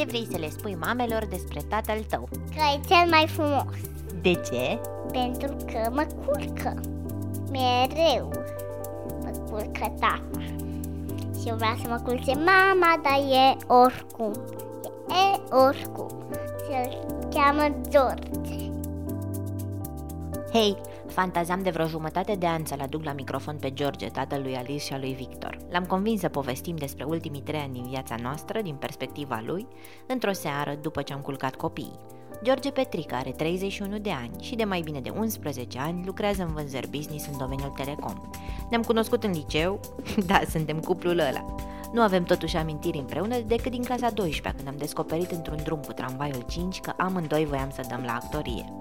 [0.00, 2.28] Ce vrei să le spui mamelor despre tatăl tău?
[2.30, 3.74] Că e cel mai frumos.
[4.22, 4.78] De ce?
[5.12, 6.80] Pentru că mă curcă.
[7.50, 8.30] Mereu
[9.22, 10.22] mă curcă tata.
[11.40, 14.32] Și eu vreau să mă culce mama, dar e oricum.
[15.08, 16.10] E oricum.
[16.64, 18.70] Și îl cheamă George.
[20.52, 20.76] Hei,
[21.10, 24.84] fantazam de vreo jumătate de ani să-l aduc la microfon pe George, tatăl lui Alice
[24.84, 25.58] și a lui Victor.
[25.70, 29.66] L-am convins să povestim despre ultimii trei ani din viața noastră, din perspectiva lui,
[30.06, 31.98] într-o seară după ce am culcat copiii.
[32.42, 36.52] George Petrica are 31 de ani și de mai bine de 11 ani lucrează în
[36.54, 38.30] vânzări business în domeniul telecom.
[38.70, 39.80] Ne-am cunoscut în liceu,
[40.26, 41.54] da, suntem cuplul ăla.
[41.92, 45.92] Nu avem totuși amintiri împreună decât din clasa 12 când am descoperit într-un drum cu
[45.92, 48.72] tramvaiul 5 că amândoi voiam să dăm la actorie.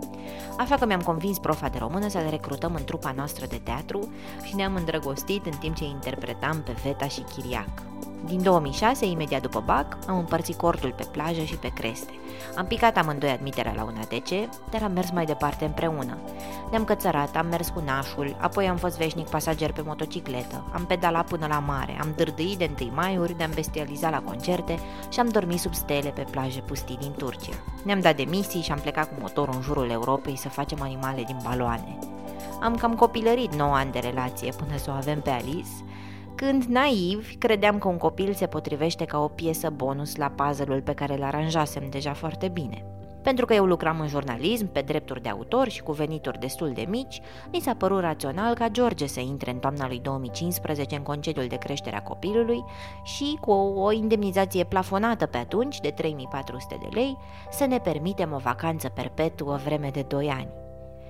[0.58, 4.56] Așa că mi-am convins profa de română să-l recrutăm în trupa noastră de teatru și
[4.56, 7.89] ne-am îndrăgostit în timp ce interpretam pe Veta și Chiriac.
[8.26, 12.12] Din 2006, imediat după BAC, am împărțit cortul pe plajă și pe creste.
[12.56, 14.30] Am picat amândoi admiterea la un ATC,
[14.70, 16.18] dar am mers mai departe împreună.
[16.70, 21.28] Ne-am cățărat, am mers cu nașul, apoi am fost veșnic pasager pe motocicletă, am pedalat
[21.28, 25.60] până la mare, am dârdâit de întâi maiuri, ne-am bestializat la concerte și am dormit
[25.60, 27.54] sub stele pe plaje pustii din Turcia.
[27.84, 31.38] Ne-am dat demisii și am plecat cu motorul în jurul Europei să facem animale din
[31.44, 31.98] baloane.
[32.62, 35.70] Am cam copilărit 9 ani de relație până să o avem pe Alice,
[36.46, 40.94] când, naiv, credeam că un copil se potrivește ca o piesă bonus la puzzle-ul pe
[40.94, 42.86] care îl aranjasem deja foarte bine.
[43.24, 46.86] Pentru că eu lucram în jurnalism, pe drepturi de autor și cu venituri destul de
[46.90, 51.48] mici, mi s-a părut rațional ca George să intre în toamna lui 2015 în concediul
[51.48, 52.64] de creștere a copilului
[53.04, 57.18] și, cu o, o indemnizație plafonată pe atunci de 3400 de lei,
[57.52, 60.50] să ne permitem o vacanță perpetuă vreme de 2 ani.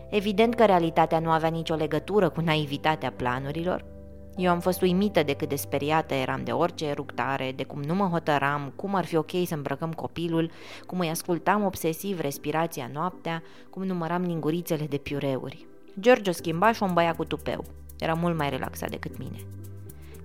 [0.10, 3.86] Evident că realitatea nu avea nicio legătură cu naivitatea planurilor,
[4.40, 7.96] eu am fost uimită de cât de speriată eram de orice eructare, de cum nu
[7.96, 10.52] mă hotăram, cum ar fi ok să îmbrăcăm copilul,
[10.86, 15.66] cum îi ascultam obsesiv respirația noaptea, cum număram lingurițele de piureuri.
[16.00, 17.64] George o schimba și o îmbăia cu tupeu.
[18.00, 19.38] Era mult mai relaxat decât mine.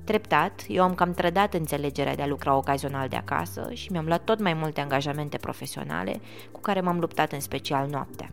[0.05, 4.25] Treptat, eu am cam trădat înțelegerea de a lucra ocazional de acasă și mi-am luat
[4.25, 6.21] tot mai multe angajamente profesionale
[6.53, 8.31] cu care m-am luptat în special noaptea.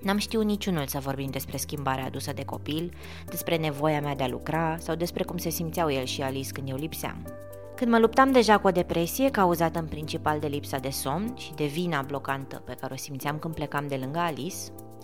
[0.00, 2.92] N-am știut niciunul să vorbim despre schimbarea adusă de copil,
[3.26, 6.68] despre nevoia mea de a lucra sau despre cum se simțeau el și Alice când
[6.68, 7.26] eu lipseam.
[7.74, 11.54] Când mă luptam deja cu o depresie cauzată în principal de lipsa de somn și
[11.54, 14.56] de vina blocantă pe care o simțeam când plecam de lângă Alice,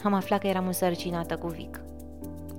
[0.03, 1.81] am aflat că eram însărcinată cu Vic.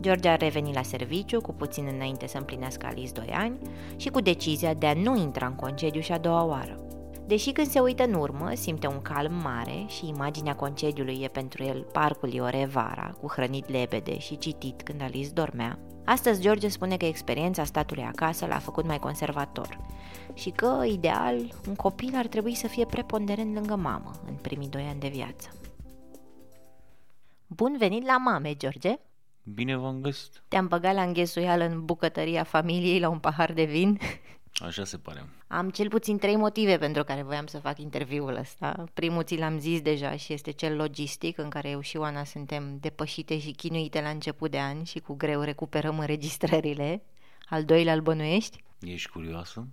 [0.02, 3.58] George a revenit la serviciu cu puțin înainte să împlinească Alice 2 ani
[3.96, 6.85] și cu decizia de a nu intra în concediu și a doua oară.
[7.28, 11.64] Deși când se uită în urmă, simte un calm mare și imaginea concediului e pentru
[11.64, 16.98] el parcul Iore vara, cu hrănit lebede și citit când Alice dormea, astăzi George spune
[16.98, 19.80] că experiența statului acasă l-a făcut mai conservator
[20.34, 21.36] și că, ideal,
[21.68, 25.50] un copil ar trebui să fie preponderent lângă mamă în primii doi ani de viață.
[27.48, 28.96] Bun venit la mame, George!
[29.44, 30.44] Bine v-am găsit!
[30.48, 34.00] Te-am băgat la înghesuială în bucătăria familiei la un pahar de vin?
[34.62, 35.26] Așa se pare.
[35.48, 38.84] Am cel puțin trei motive pentru care voiam să fac interviul ăsta.
[38.94, 42.78] Primul ți l-am zis deja și este cel logistic, în care eu și Oana suntem
[42.80, 47.02] depășite și chinuite la început de an și cu greu recuperăm înregistrările.
[47.50, 48.64] Al doilea îl bănuiești?
[48.80, 49.68] Ești curioasă?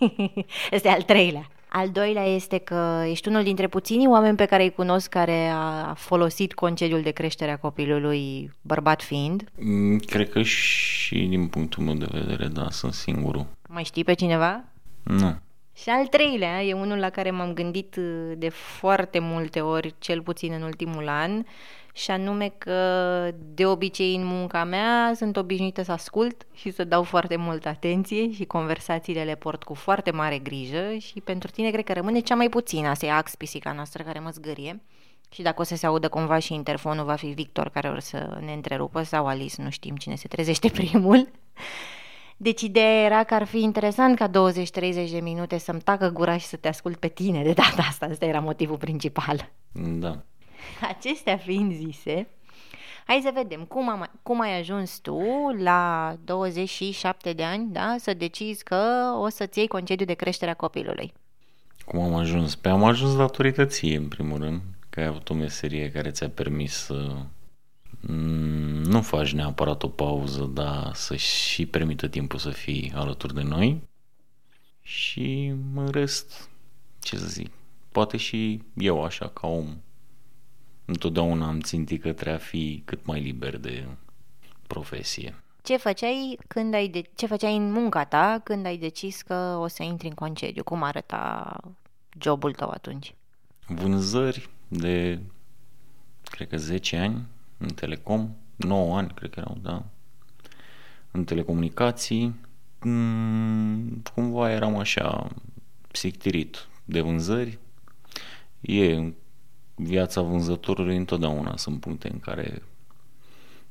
[0.70, 1.48] este al treilea.
[1.68, 5.94] Al doilea este că ești unul dintre puținii oameni pe care îi cunosc care a
[5.94, 9.44] folosit concediul de creștere a copilului, bărbat fiind.
[9.58, 13.46] Mm, cred că și din punctul meu de vedere, da, sunt singurul.
[13.74, 14.64] Mai știi pe cineva?
[15.02, 15.36] Nu.
[15.76, 20.22] Și al treilea e unul la care m-am gândit uh, de foarte multe ori, cel
[20.22, 21.44] puțin în ultimul an,
[21.92, 27.02] și anume că de obicei în munca mea sunt obișnuită să ascult și să dau
[27.02, 31.84] foarte multă atenție și conversațiile le port cu foarte mare grijă și pentru tine cred
[31.84, 34.82] că rămâne cea mai puțină, asta e ax pisica noastră care mă zgârie.
[35.32, 38.38] Și dacă o să se audă cumva și interfonul, va fi Victor care o să
[38.44, 41.28] ne întrerupă sau Alice, nu știm cine se trezește primul.
[42.36, 44.32] Deci ideea era că ar fi interesant ca 20-30
[45.10, 48.06] de minute să-mi tacă gura și să te ascult pe tine de data asta.
[48.06, 49.50] Asta era motivul principal.
[49.72, 50.22] Da.
[50.80, 52.28] Acestea fiind zise,
[53.06, 55.20] Hai să vedem, cum, am, cum ai ajuns tu
[55.58, 60.54] la 27 de ani, da, să decizi că o să-ți iei concediu de creștere a
[60.54, 61.12] copilului?
[61.84, 62.54] Cum am ajuns?
[62.54, 64.60] Pe am ajuns datorită ție, în primul rând,
[64.90, 67.28] că ai avut o meserie care ți-a permis să mm,
[68.86, 73.82] nu faci neapărat o pauză, dar să și permită timpul să fii alături de noi.
[74.82, 76.48] Și în rest,
[77.00, 77.50] ce să zic,
[77.92, 79.76] poate și eu așa ca om
[80.84, 83.86] întotdeauna am țintit către a fi cât mai liber de
[84.66, 85.42] profesie.
[85.62, 89.66] Ce făceai, când ai de- ce făceai în munca ta când ai decis că o
[89.66, 90.62] să intri în concediu?
[90.64, 91.56] Cum arăta
[92.20, 93.14] jobul tău atunci?
[93.66, 95.20] Vânzări de,
[96.24, 97.26] cred că 10 ani
[97.64, 99.84] în telecom, 9 ani, cred că erau, da,
[101.10, 102.34] în telecomunicații.
[102.80, 105.28] Mm, cumva eram așa
[105.90, 107.58] psictirit de vânzări.
[108.60, 109.12] E
[109.74, 112.62] viața vânzătorului întotdeauna sunt puncte în care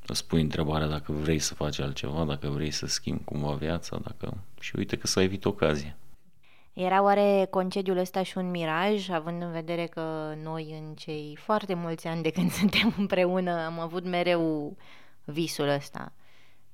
[0.06, 4.38] îți pui întrebarea dacă vrei să faci altceva, dacă vrei să schimbi cumva viața, dacă...
[4.60, 5.98] și uite că s-a evit ocazia.
[6.74, 11.74] Era oare concediul ăsta și un miraj, având în vedere că noi în cei foarte
[11.74, 14.78] mulți ani de când suntem împreună am avut mereu
[15.24, 16.14] visul ăsta.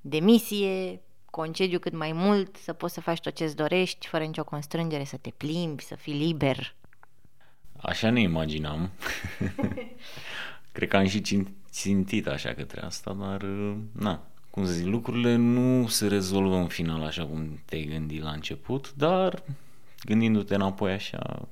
[0.02, 5.04] Demisie, concediu cât mai mult, să poți să faci tot ce-ți dorești, fără nicio constrângere,
[5.04, 6.76] să te plimbi, să fii liber.
[7.82, 8.90] Așa ne imaginam.
[10.72, 11.22] Cred că am și
[11.70, 13.42] țintit așa către asta, dar
[13.92, 18.32] na, cum să zic, lucrurile nu se rezolvă în final așa cum te-ai gândit la
[18.32, 19.44] început, dar
[20.06, 21.48] gândindu-te înapoi așa,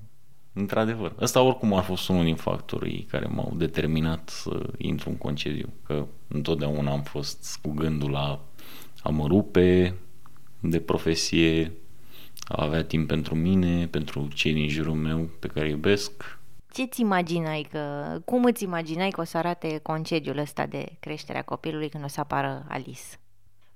[0.53, 1.15] într-adevăr.
[1.19, 6.05] Ăsta oricum a fost unul din factorii care m-au determinat să intru în concediu, că
[6.27, 8.39] întotdeauna am fost cu gândul la
[9.03, 9.95] a mă rupe
[10.59, 11.71] de profesie,
[12.47, 16.39] a avea timp pentru mine, pentru cei din jurul meu pe care îi iubesc.
[16.71, 21.89] Ce-ți imaginai că, cum îți imaginai că o să arate concediul ăsta de creșterea copilului
[21.89, 23.01] când o să apară Alice?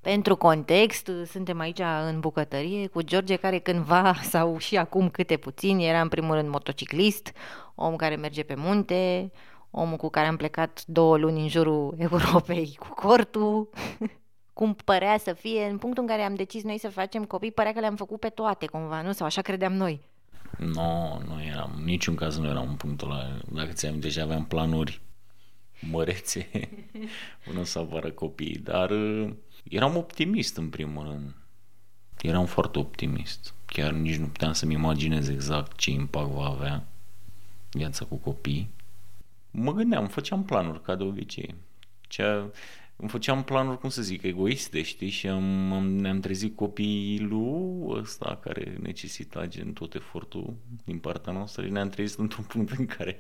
[0.02, 5.80] Pentru context, suntem aici în bucătărie cu George care cândva sau și acum câte puțin
[5.80, 7.32] era în primul rând motociclist,
[7.76, 9.32] om care merge pe munte,
[9.72, 13.70] omul cu care am plecat două luni în jurul Europei cu cortul,
[14.54, 17.74] cum părea să fie, în punctul în care am decis noi să facem copii, părea
[17.74, 19.12] că le-am făcut pe toate cumva, nu?
[19.12, 20.02] Sau așa credeam noi.
[20.58, 23.38] Nu, no, nu eram, în niciun caz nu eram în punctul ăla.
[23.52, 25.02] Dacă ți-am deja aveam planuri
[25.90, 26.50] mărețe
[27.46, 29.34] până să apară copiii, dar uh,
[29.64, 31.36] eram optimist în primul rând.
[32.22, 33.54] Eram foarte optimist.
[33.66, 36.88] Chiar nici nu puteam să-mi imaginez exact ce impact va avea
[37.72, 38.70] viața cu copii.
[39.52, 41.56] Mă gândeam, făceam planuri, ca de obicei.
[42.02, 42.50] Cea,
[43.02, 48.40] îmi făceam planuri, cum să zic, egoiste, știi, și am, am, ne-am trezit copilul ăsta
[48.44, 50.54] care necesita gen tot efortul
[50.84, 53.18] din partea noastră și ne-am trezit într-un punct în care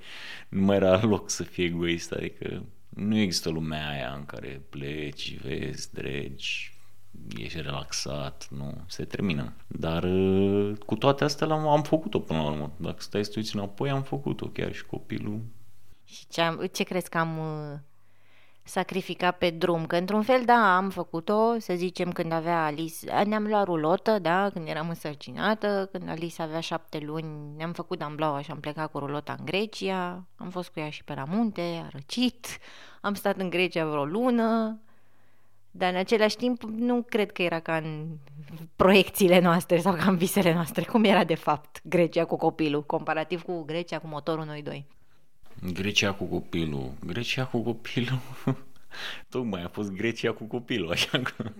[0.49, 5.37] nu mai era loc să fie egoist, adică nu există lumea aia în care pleci,
[5.37, 6.73] vezi, dregi,
[7.37, 9.53] ești relaxat, nu, se termină.
[9.67, 10.01] Dar
[10.85, 12.71] cu toate astea am, am făcut-o până la urmă.
[12.77, 15.39] Dacă stai să uiți înapoi, am făcut-o chiar și copilul.
[16.05, 17.39] Și ce, ce crezi că am
[18.63, 23.47] sacrifica pe drum, că într-un fel, da, am făcut-o, să zicem, când avea Alice, ne-am
[23.47, 28.51] luat rulotă, da, când eram însărcinată, când Alice avea șapte luni, ne-am făcut amblaua și
[28.51, 31.87] am plecat cu rulota în Grecia, am fost cu ea și pe la munte, a
[31.91, 32.45] răcit,
[33.01, 34.79] am stat în Grecia vreo lună,
[35.71, 38.07] dar în același timp nu cred că era ca în
[38.75, 43.41] proiecțiile noastre sau ca în visele noastre, cum era de fapt Grecia cu copilul, comparativ
[43.41, 44.85] cu Grecia cu motorul noi doi.
[45.73, 46.93] Grecia cu copilul.
[47.05, 48.21] Grecia cu copilul?
[49.29, 51.51] Tocmai a fost Grecia cu copilul, așa că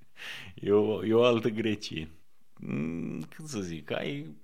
[0.54, 2.10] e o, e o altă Grecie.
[2.60, 4.36] Mm, cât să zic, ai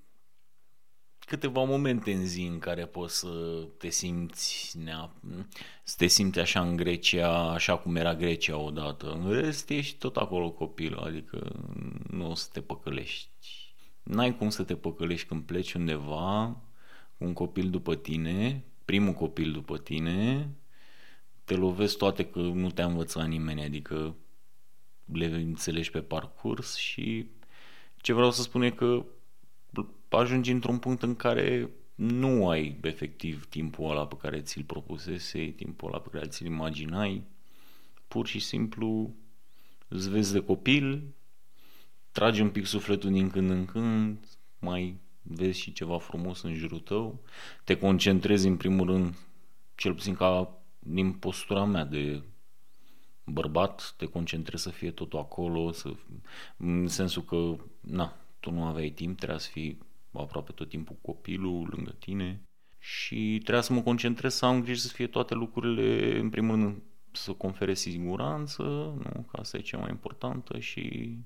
[1.26, 5.12] câteva momente în zi în care poți să te simți nea,
[5.84, 9.10] să te simți așa în Grecia, așa cum era Grecia odată.
[9.12, 11.52] În rest ești tot acolo copil, adică
[12.10, 13.30] nu o să te păcălești.
[14.02, 16.60] N-ai cum să te păcălești când pleci undeva
[17.18, 20.48] cu un copil după tine, primul copil după tine,
[21.44, 24.16] te lovesc toate că nu te-a învățat nimeni, adică
[25.12, 27.26] le înțelegi pe parcurs și
[27.96, 29.04] ce vreau să spun e că
[30.08, 35.88] ajungi într-un punct în care nu ai efectiv timpul ăla pe care ți-l propusese, timpul
[35.88, 37.22] ăla pe care ți-l imaginai,
[38.08, 39.14] pur și simplu
[39.88, 41.14] îți vezi de copil,
[42.12, 44.18] tragi un pic sufletul din când în când,
[44.58, 44.96] mai
[45.28, 47.20] vezi și ceva frumos în jurul tău,
[47.64, 49.14] te concentrezi în primul rând,
[49.74, 52.22] cel puțin ca din postura mea de
[53.24, 55.92] bărbat, te concentrezi să fie totul acolo, să,
[56.56, 59.78] în sensul că, na, tu nu aveai timp, trebuia să fii
[60.12, 62.42] aproape tot timpul copilul lângă tine
[62.78, 66.82] și trebuia să mă concentrez să am grijă să fie toate lucrurile, în primul rând,
[67.12, 69.26] să confere siguranță, nu?
[69.30, 71.16] Că asta e cea mai importantă și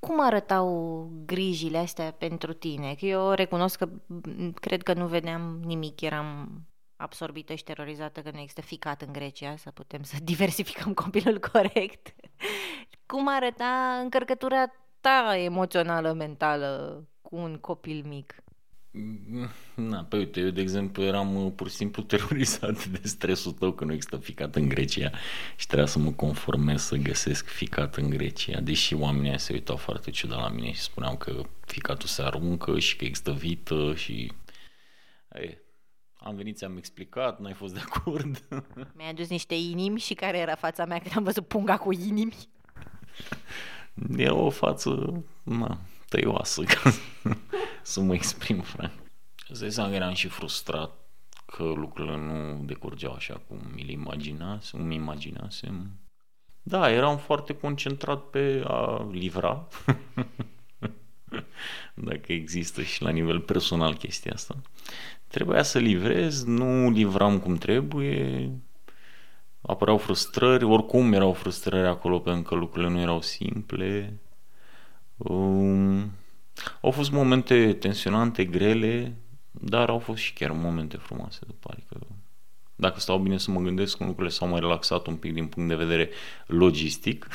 [0.00, 2.94] Cum arătau grijile astea pentru tine?
[2.94, 6.60] Că eu recunosc că m, cred că nu vedeam nimic, eram
[6.96, 12.14] absorbită și terorizată că nu există ficat în Grecia, să putem să diversificăm copilul corect.
[13.06, 14.66] Cum arăta încărcătura
[15.00, 18.34] ta emoțională, mentală cu un copil mic?
[19.74, 23.72] Na, pe uite, eu de exemplu eram uh, pur și simplu terorizat de stresul tău
[23.72, 25.10] că nu există ficat în Grecia
[25.56, 29.76] și trebuia să mă conformez să găsesc ficat în Grecia, deși oamenii ăia se uitau
[29.76, 34.32] foarte ciudat la mine și spuneau că ficatul se aruncă și că există vită și...
[35.34, 35.58] Ei,
[36.14, 38.44] am venit, ți-am explicat, n-ai fost de acord.
[38.96, 42.34] Mi-ai adus niște inimi și care era fața mea când am văzut punga cu inimi?
[44.16, 45.78] E o față, na,
[46.08, 46.92] tăioasă, ca
[47.92, 48.92] să mă exprim franc.
[49.48, 50.90] Îți dai seama că eram și frustrat
[51.46, 55.90] că lucrurile nu decurgeau așa cum mi-l imaginasem, îmi imaginasem.
[56.62, 59.68] Da, eram foarte concentrat pe a livra,
[61.94, 64.60] dacă există și la nivel personal chestia asta.
[65.26, 68.50] Trebuia să livrez, nu livram cum trebuie,
[69.60, 74.20] apăreau frustrări, oricum erau frustrări acolo pentru că lucrurile nu erau simple.
[75.16, 76.10] Um,
[76.80, 79.16] au fost momente tensionante, grele,
[79.50, 82.06] dar au fost și chiar momente frumoase după adică
[82.80, 85.74] dacă stau bine să mă gândesc, lucrurile s-au mai relaxat un pic din punct de
[85.74, 86.10] vedere
[86.46, 87.26] logistic.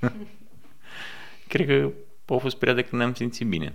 [1.48, 1.92] Cred că
[2.26, 3.74] au fost perioade când ne-am simțit bine.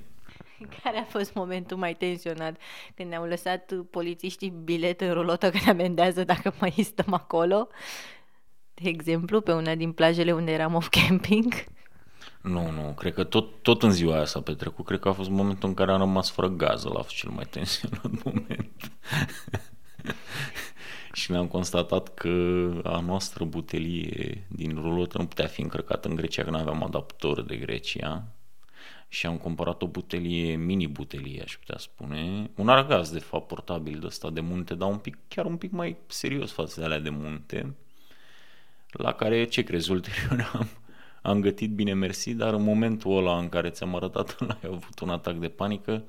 [0.83, 2.57] Care a fost momentul mai tensionat
[2.95, 7.67] când ne-au lăsat polițiștii bilet în rulotă că ne amendează dacă mai stăm acolo?
[8.73, 11.53] De exemplu, pe una din plajele unde eram off-camping?
[12.45, 14.85] Nu, nu, cred că tot, tot în ziua aia s-a petrecut.
[14.85, 18.11] Cred că a fost momentul în care am rămas fără gaz, la cel mai tensionat
[18.23, 18.91] moment.
[21.13, 22.29] și ne-am constatat că
[22.83, 27.41] a noastră butelie din rulotă nu putea fi încărcată în Grecia, că nu aveam adaptor
[27.41, 28.23] de Grecia.
[29.07, 32.49] Și am cumpărat o butelie, mini-butelie, aș putea spune.
[32.55, 35.71] Un argaz, de fapt, portabil de ăsta de munte, dar un pic, chiar un pic
[35.71, 37.75] mai serios față de alea de munte.
[38.91, 40.67] La care, ce crezi, ulterior am,
[41.25, 44.99] am gătit bine mersi, dar în momentul ăla în care ți-am arătat, ăla, ai avut
[44.99, 46.03] un atac de panică,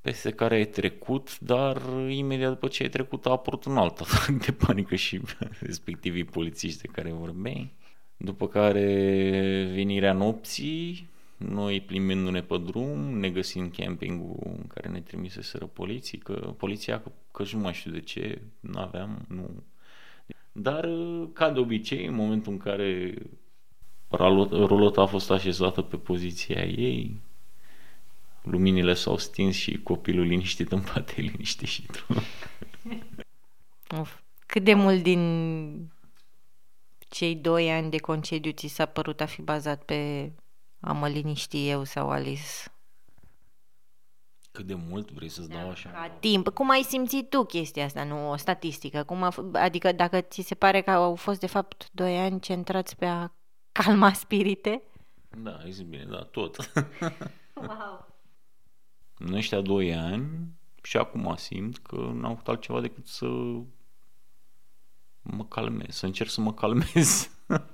[0.00, 4.28] peste care ai trecut, dar imediat după ce ai trecut a apărut un alt atac
[4.28, 5.20] de panică și
[5.66, 7.72] respectivii polițiști de care vorbeai.
[8.16, 8.84] După care
[9.74, 16.32] venirea nopții, noi plimbindu-ne pe drum, ne găsim campingul în care ne trimiseseră poliții, că
[16.32, 19.62] poliția, că, că nu mai știu de ce, nu aveam, nu...
[20.52, 20.88] Dar,
[21.32, 23.14] ca de obicei, în momentul în care
[24.10, 27.20] rulota a fost așezată pe poziția ei,
[28.42, 32.06] luminile s-au stins și copilul liniștit în pate liniște și tu.
[33.98, 34.18] Uf.
[34.46, 35.92] Cât de mult din
[37.08, 40.32] cei doi ani de concediu ți s-a părut a fi bazat pe
[40.80, 42.42] a mă liniști eu sau Alice?
[44.52, 45.90] Cât de mult vrei să-ți dau așa?
[45.90, 46.48] Ca timp.
[46.48, 49.02] Cum ai simțit tu chestia asta, nu o statistică?
[49.02, 52.40] Cum a, f- adică dacă ți se pare că au fost de fapt doi ani
[52.40, 53.30] centrați pe a
[53.72, 54.82] calma spirite?
[55.42, 56.56] Da, ai zis bine, da, tot.
[57.54, 58.06] Wow.
[59.18, 60.28] În ăștia doi ani
[60.82, 63.26] și acum simt că n-am făcut altceva decât să
[65.22, 67.30] mă calmez, să încerc să mă calmez.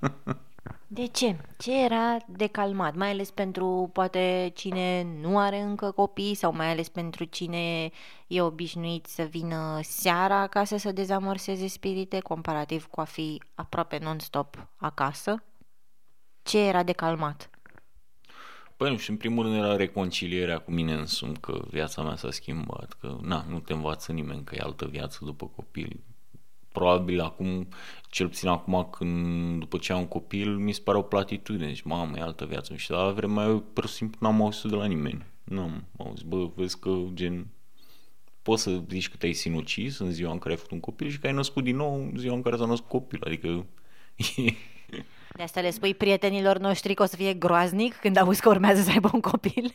[0.87, 1.37] De ce?
[1.59, 2.95] Ce era de calmat?
[2.95, 7.91] Mai ales pentru poate cine nu are încă copii sau mai ales pentru cine
[8.27, 14.67] e obișnuit să vină seara acasă să dezamorseze spirite comparativ cu a fi aproape non-stop
[14.77, 15.43] acasă?
[16.47, 17.51] Ce era de calmat?
[18.77, 22.31] Păi nu știu, în primul rând era reconcilierea cu mine însumi, că viața mea s-a
[22.31, 26.01] schimbat, că na, nu te învață nimeni că e altă viață după copil.
[26.73, 27.69] Probabil acum,
[28.11, 31.83] cel puțin acum când, după ce am un copil, mi se pare o platitudine, deci
[31.83, 32.75] mamă, e altă viață.
[32.75, 35.25] Și la vremea eu pur și simplu n-am auzit de la nimeni.
[35.45, 37.47] Nu am auzit, bă, vezi că gen
[38.43, 41.19] poți să zici că te-ai sinucis în ziua în care ai făcut un copil și
[41.19, 43.21] că ai născut din nou în ziua în care s-a născut copil.
[43.25, 43.67] Adică
[45.37, 48.83] De asta le spui prietenilor noștri că o să fie groaznic când auzi că urmează
[48.83, 49.75] să aibă un copil?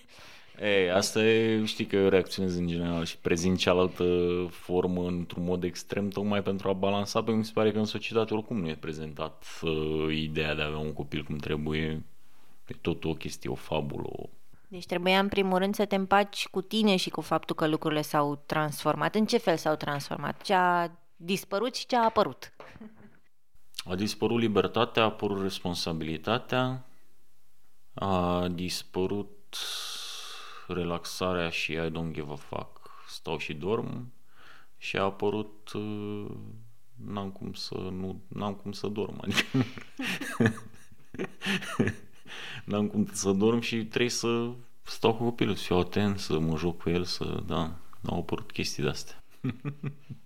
[0.61, 4.03] Ei, asta e, știi că eu reacționez în general și prezint cealaltă
[4.49, 7.85] formă într-un mod extrem tocmai pentru a balansa, pentru că mi se pare că în
[7.85, 12.03] societate oricum nu e prezentat uh, ideea de a avea un copil cum trebuie.
[12.67, 14.29] E tot o chestie, o fabulă, o...
[14.67, 18.01] Deci trebuia în primul rând să te împaci cu tine și cu faptul că lucrurile
[18.01, 19.15] s-au transformat.
[19.15, 20.41] În ce fel s-au transformat?
[20.41, 22.53] Ce a dispărut și ce a apărut?
[23.85, 26.85] A dispărut libertatea, a apărut responsabilitatea,
[27.93, 29.57] a dispărut
[30.67, 34.13] relaxarea și I don't give a fuck, stau și dorm
[34.77, 36.31] și a apărut uh,
[37.05, 39.43] n-am cum să nu, n-am cum să dorm, adică
[42.65, 46.57] n-am cum să dorm și trebuie să stau cu copilul, să fiu atent, să mă
[46.57, 49.23] joc cu el, să, da, au apărut chestii de-astea.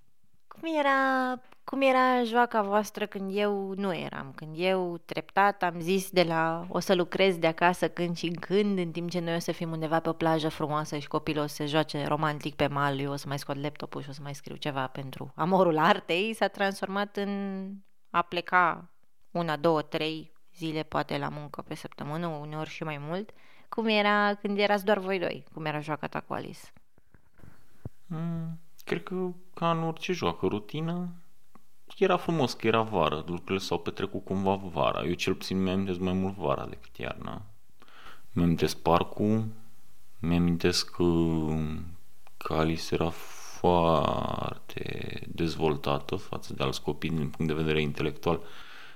[0.66, 4.32] Cum era, cum era joaca voastră când eu nu eram?
[4.34, 8.78] Când eu treptat am zis de la o să lucrez de acasă când și când,
[8.78, 11.46] în timp ce noi o să fim undeva pe o plajă frumoasă și copilul o
[11.46, 14.20] să se joace romantic pe mal, eu o să mai scot laptopul și o să
[14.22, 17.72] mai scriu ceva pentru amorul artei, s-a transformat în
[18.10, 18.90] a pleca
[19.30, 23.30] una, două, trei zile poate la muncă pe săptămână, uneori și mai mult.
[23.68, 25.44] Cum era când erați doar voi doi?
[25.52, 26.72] Cum era joaca ta cu Alice?
[28.06, 31.14] Mm, cred că ca în orice joacă, rutină,
[31.98, 35.04] era frumos că era vară, lucrurile s-au petrecut cumva vara.
[35.04, 37.42] Eu cel puțin mi-am mai mult vara decât iarna.
[38.32, 39.44] Mi-am amintesc parcul,
[40.20, 41.04] mi-am amintesc că,
[42.36, 48.40] că Alice era foarte dezvoltată față de alți copii din punct de vedere intelectual.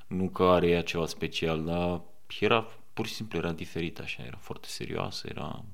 [0.06, 2.00] Nu că are ea ceva special, dar
[2.40, 5.64] era pur și simplu era diferit așa, era foarte serioasă, era,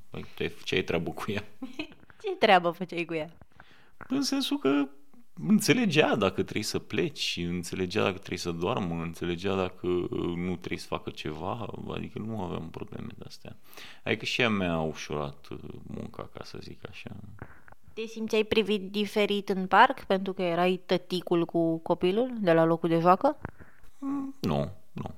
[0.64, 1.44] ce ai treabă cu ea?
[2.22, 3.30] Ce treabă făceai cu ea?
[4.08, 4.88] În sensul că
[5.34, 9.86] înțelegea dacă trebuie să pleci, înțelegea dacă trebuie să doarmă, înțelegea dacă
[10.36, 13.56] nu trebuie să facă ceva, adică nu aveam probleme de astea.
[14.04, 15.48] Adică și ea mi-a ușurat
[15.82, 17.10] munca, ca să zic așa.
[17.92, 22.88] Te simțeai privit diferit în parc pentru că erai tăticul cu copilul de la locul
[22.88, 23.38] de joacă?
[24.40, 25.14] Nu, nu.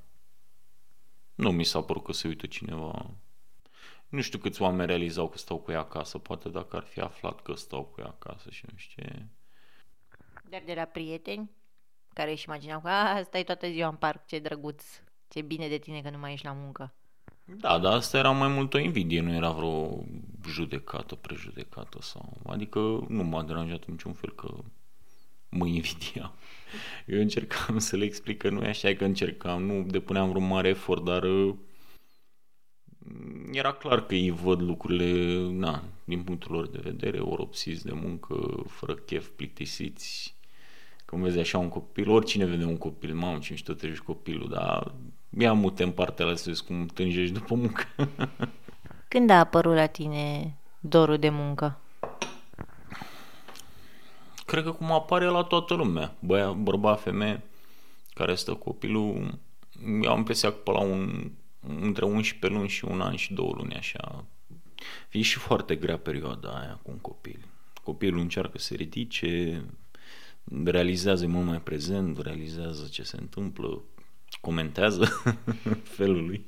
[1.34, 3.10] Nu mi s-a părut că se uită cineva
[4.08, 7.42] nu știu câți oameni realizau că stau cu ea acasă, poate dacă ar fi aflat
[7.42, 9.26] că stau cu ea acasă și nu știu ce.
[10.48, 11.50] Dar de la prieteni
[12.12, 14.84] care își imaginau că a, stai toată ziua în parc, ce drăguț,
[15.28, 16.94] ce bine de tine că nu mai ești la muncă.
[17.44, 20.04] Da, dar asta era mai mult o invidie, nu era vreo
[20.46, 22.40] judecată, prejudecată sau...
[22.46, 24.48] Adică nu m-a deranjat în niciun fel că
[25.48, 26.32] mă invidia.
[27.06, 30.68] Eu încercam să le explic că nu e așa, că încercam, nu depuneam vreun mare
[30.68, 31.22] efort, dar
[33.52, 38.64] era clar că ei văd lucrurile, na, din punctul lor de vedere, oropsiți de muncă,
[38.66, 40.34] fără chef, plictisiți.
[41.04, 44.92] Când vezi așa un copil, oricine vede un copil, mamă, ce mișto treci copilul, dar
[45.38, 47.84] ia mute în partea alea să vezi cum tânjești după muncă.
[49.08, 51.78] Când a apărut la tine dorul de muncă?
[54.46, 56.14] Cred că cum apare la toată lumea.
[56.18, 57.42] Băia, bărbat, femeie
[58.14, 59.38] care stă copilul,
[60.02, 61.30] eu am impresia că pe la un
[61.80, 64.24] între 11 luni și un an și două luni, așa.
[65.10, 67.46] E și foarte grea perioada aia cu un copil.
[67.82, 69.64] Copilul încearcă să se ridice,
[70.64, 73.82] realizează mult mai prezent, realizează ce se întâmplă,
[74.40, 75.22] comentează
[75.96, 76.46] felul lui.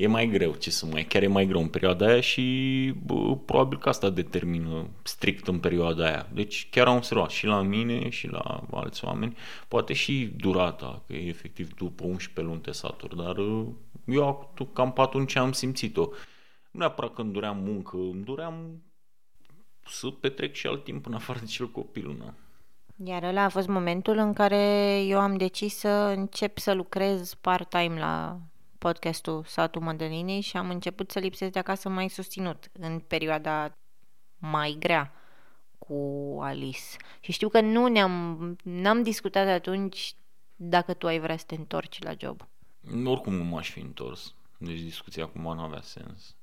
[0.00, 3.36] E mai greu, ce să mai, chiar e mai greu în perioada aia și bă,
[3.36, 6.28] probabil că asta determină strict în perioada aia.
[6.32, 9.36] Deci chiar am observat și la mine și la alți oameni,
[9.68, 13.36] poate și durata, că e efectiv după 11 luni te saturi, dar
[14.04, 16.06] eu cam pe atunci am simțit-o.
[16.70, 18.82] Nu neapărat că îmi duream muncă, îmi duream
[19.86, 22.34] să petrec și alt timp în afară de cel copilul meu.
[23.04, 27.98] Iar ăla a fost momentul în care eu am decis să încep să lucrez part-time
[27.98, 28.38] la
[28.78, 33.76] podcastul Satul Mădălinei și am început să lipsesc de acasă mai susținut în perioada
[34.38, 35.12] mai grea
[35.78, 35.94] cu
[36.40, 36.96] Alice.
[37.20, 40.14] Și știu că nu ne-am n-am discutat atunci
[40.56, 42.48] dacă tu ai vrea să te întorci la job.
[43.04, 44.34] Oricum nu m-aș fi întors.
[44.58, 46.36] Deci discuția acum nu avea sens.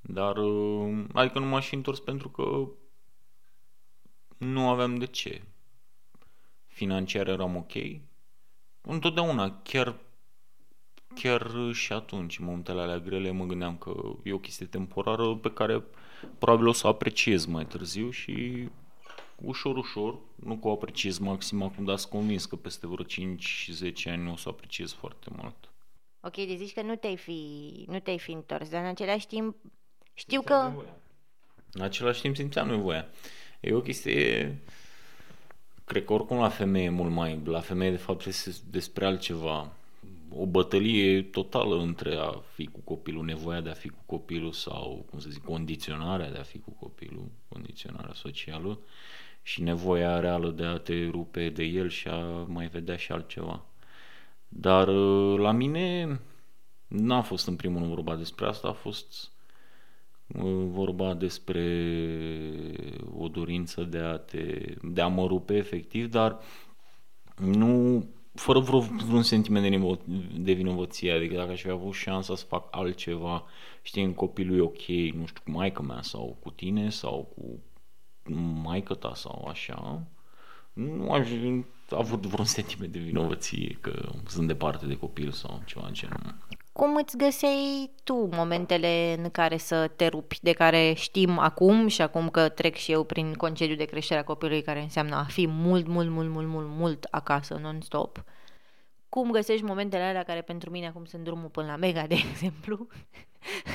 [0.00, 2.68] Dar, uh, adică nu m-aș fi întors pentru că
[4.36, 5.42] nu aveam de ce.
[6.66, 7.72] Financiar eram ok.
[8.80, 9.96] Întotdeauna, chiar,
[11.14, 13.92] chiar și atunci, în momentele alea grele, mă gândeam că
[14.22, 15.82] e o chestie temporară pe care
[16.38, 18.68] probabil o să o apreciez mai târziu și
[19.36, 23.92] ușor, ușor, nu că o apreciez maxim acum, dar sunt convins că peste vreo 5-10
[24.04, 25.70] ani o să o apreciez foarte mult.
[26.20, 29.56] Ok, deci zici că nu te-ai fi, nu te-ai fi întors, dar în același timp
[30.14, 30.68] știu simțeam că...
[30.68, 30.96] Nevoia.
[31.72, 33.08] În același timp simțeam nevoia.
[33.60, 34.58] E o chestie...
[35.84, 37.40] Cred că oricum la femeie mult mai...
[37.44, 39.72] La femeie, de fapt, este despre altceva.
[40.36, 45.06] O bătălie totală între a fi cu copilul, nevoia de a fi cu copilul sau,
[45.10, 48.78] cum să zic, condiționarea de a fi cu copilul, condiționarea socială
[49.42, 53.64] și nevoia reală de a te rupe de el și a mai vedea și altceva.
[54.48, 56.20] Dar uh, la mine
[56.86, 59.30] n-a fost în primul rând vorba despre asta, a fost
[60.26, 61.64] uh, vorba despre
[63.18, 66.38] o dorință de a, te, de a mă rupe efectiv, dar
[67.36, 69.98] nu fără vreo, vreun sentiment de, nivo,
[70.36, 73.44] de vinovăție, adică dacă aș fi avut șansa să fac altceva,
[73.82, 77.62] știi, în copilul e ok, nu știu, cu maica mea sau cu tine sau cu
[78.62, 80.06] maică ta sau așa,
[80.72, 81.28] nu aș
[81.90, 86.34] avut vreun sentiment de vinovăție că sunt departe de copil sau ceva în genul.
[86.80, 92.02] Cum îți găseai tu momentele în care să te rupi, de care știm acum și
[92.02, 95.46] acum că trec și eu prin concediu de creștere a copilului, care înseamnă a fi
[95.46, 98.24] mult, mult, mult, mult, mult, mult acasă, non-stop?
[99.08, 102.86] Cum găsești momentele alea care pentru mine acum sunt drumul până la Mega, de exemplu,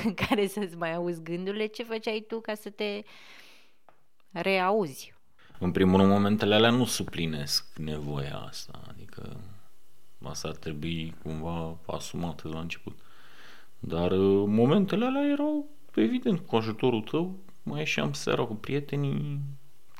[0.03, 1.65] în care să-ți mai auzi gândurile?
[1.65, 3.01] Ce făceai tu ca să te
[4.31, 5.13] reauzi?
[5.59, 9.39] În primul rând, momentele alea nu suplinesc nevoia asta, adică
[10.27, 12.97] asta ar trebui cumva asumată de la început.
[13.79, 19.39] Dar uh, momentele alea erau, evident, cu ajutorul tău, mai ieșeam seara cu prietenii,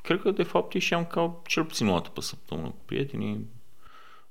[0.02, 3.46] cred că de fapt ieșeam ca cel puțin o dată pe săptămână cu prietenii,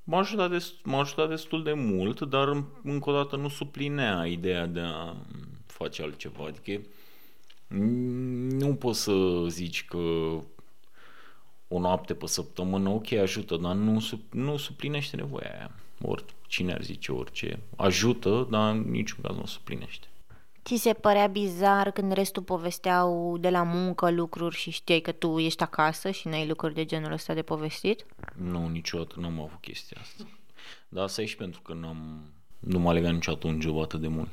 [0.04, 4.66] m-a ajutat, destul, m-a ajutat destul de mult, dar încă o dată nu suplinea ideea
[4.66, 5.16] de a
[5.66, 6.82] face altceva, adică
[8.58, 9.98] nu poți să zici că
[11.68, 15.72] o noapte pe săptămână, ok, ajută, dar nu, nu suplinește nevoia aia.
[16.02, 17.60] Ori cine ar zice orice.
[17.76, 20.08] Ajută, dar în niciun caz nu suplinește.
[20.64, 25.40] Ți se părea bizar când restul povesteau de la muncă lucruri și știai că tu
[25.40, 28.06] ești acasă și n-ai lucruri de genul ăsta de povestit?
[28.36, 30.24] Nu, niciodată n-am avut chestia asta.
[30.90, 34.08] Dar asta e și pentru că n-am, nu m-a legat niciodată un job atât de
[34.08, 34.30] mult.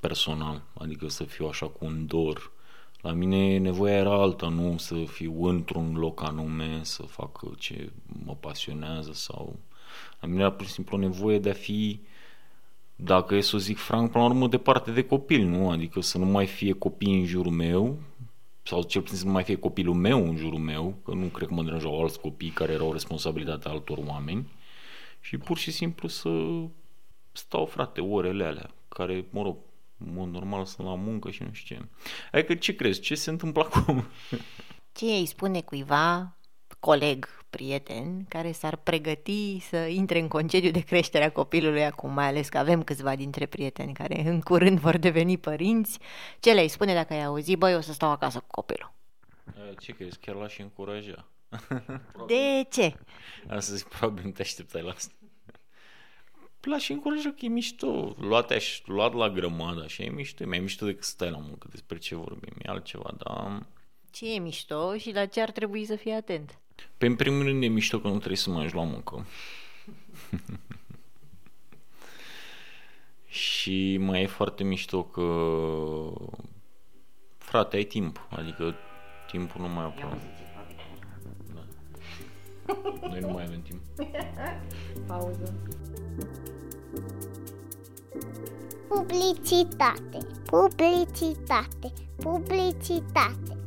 [0.00, 0.62] Personal.
[0.78, 2.54] Adică să fiu așa cu un dor
[3.06, 7.90] la mine nevoia era alta, nu să fiu într-un loc anume, să fac ce
[8.24, 9.56] mă pasionează sau...
[10.20, 12.00] La mine era pur și simplu o nevoie de a fi,
[12.96, 15.70] dacă e să o zic franc, până la urmă departe de copil, nu?
[15.70, 17.98] Adică să nu mai fie copii în jurul meu,
[18.62, 21.48] sau cel puțin să nu mai fie copilul meu în jurul meu, că nu cred
[21.48, 24.52] că mă deranjau alți copii care erau responsabilitatea altor oameni,
[25.20, 26.30] și pur și simplu să
[27.32, 29.56] stau, frate, orele alea, care, mă rog,
[29.98, 31.84] în mod normal sunt la muncă și nu știu ce.
[32.32, 33.00] Adică ce crezi?
[33.00, 34.04] Ce se întâmplă acum?
[34.92, 36.36] Ce îi spune cuiva,
[36.80, 42.26] coleg, prieten, care s-ar pregăti să intre în concediu de creștere a copilului acum, mai
[42.26, 45.98] ales că avem câțiva dintre prieteni care în curând vor deveni părinți,
[46.40, 48.92] ce le-ai spune dacă ai auzit, băi, o să stau acasă cu copilul?
[49.78, 50.18] Ce crezi?
[50.18, 51.28] Chiar l-aș încuraja.
[52.28, 52.94] De ce?
[53.48, 55.12] Astăzi probabil nu te așteptai la asta
[56.66, 58.14] la și încurajă că e mișto.
[58.18, 60.42] Luat, aș, luat la grămadă, așa e mișto.
[60.42, 61.68] E mai mișto decât stai la muncă.
[61.70, 62.54] Despre ce vorbim?
[62.62, 63.66] E altceva, dar...
[64.10, 66.58] Ce e mișto și la ce ar trebui să fii atent?
[66.76, 69.26] Pe păi, în primul rând e mișto că nu trebuie să mai la muncă.
[73.28, 75.22] și mai e foarte mișto că
[77.36, 78.26] frate, ai timp.
[78.30, 78.74] Adică
[79.26, 80.20] timpul nu mai apare.
[81.54, 81.64] Da.
[83.08, 83.80] Noi nu mai avem timp.
[85.06, 85.54] Pauză.
[88.88, 93.65] Publicitate, publicitate, publicitate.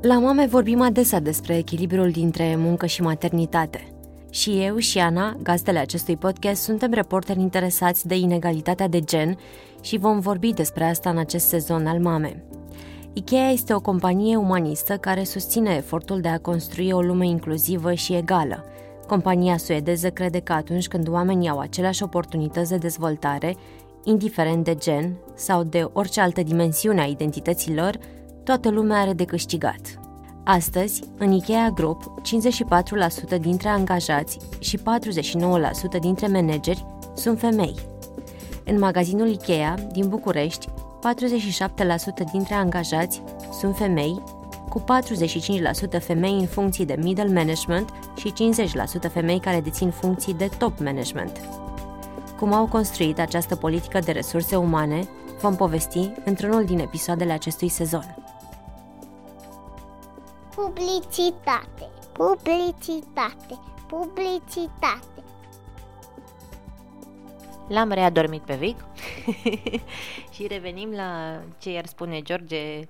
[0.00, 3.92] La mame vorbim adesea despre echilibrul dintre muncă și maternitate.
[4.30, 9.38] Și eu și Ana, gazdele acestui podcast, suntem reporteri interesați de inegalitatea de gen
[9.82, 12.44] și vom vorbi despre asta în acest sezon al Mame.
[13.12, 18.14] IKEA este o companie umanistă care susține efortul de a construi o lume inclusivă și
[18.14, 18.64] egală–
[19.08, 23.56] Compania suedeză crede că atunci când oamenii au aceleași oportunități de dezvoltare,
[24.04, 27.98] indiferent de gen sau de orice altă dimensiune a identității lor,
[28.48, 29.80] toată lumea are de câștigat.
[30.44, 32.20] Astăzi, în IKEA Group,
[33.36, 34.80] 54% dintre angajați și 49%
[36.00, 37.74] dintre manageri sunt femei.
[38.64, 40.70] În magazinul IKEA din București, 47%
[42.32, 43.22] dintre angajați
[43.58, 44.22] sunt femei
[44.68, 44.84] cu
[45.98, 48.32] 45% femei în funcții de middle management și
[49.08, 51.40] 50% femei care dețin funcții de top management.
[52.38, 55.08] Cum au construit această politică de resurse umane,
[55.40, 58.27] vom povesti într-unul din episoadele acestui sezon.
[60.64, 65.22] Publicitate, publicitate, publicitate.
[67.68, 68.84] L-am readormit pe Vic
[70.34, 72.80] și revenim la ce i-ar spune George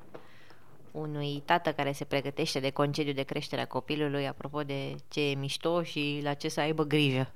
[0.91, 5.35] unui tată care se pregătește de concediu de creștere a copilului, apropo de ce e
[5.35, 7.33] mișto și la ce să aibă grijă.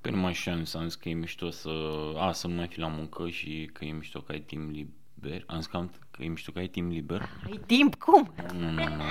[0.00, 1.70] Păi nu mai știu, am zis că e mișto să...
[2.16, 5.44] A, să nu mai fi la muncă și că e mișto că ai timp liber.
[5.46, 7.28] Am zis că, am, că e mișto că ai timp liber.
[7.50, 7.94] Ai timp?
[7.94, 8.32] Cum?
[8.52, 9.04] Nu, nu, nu.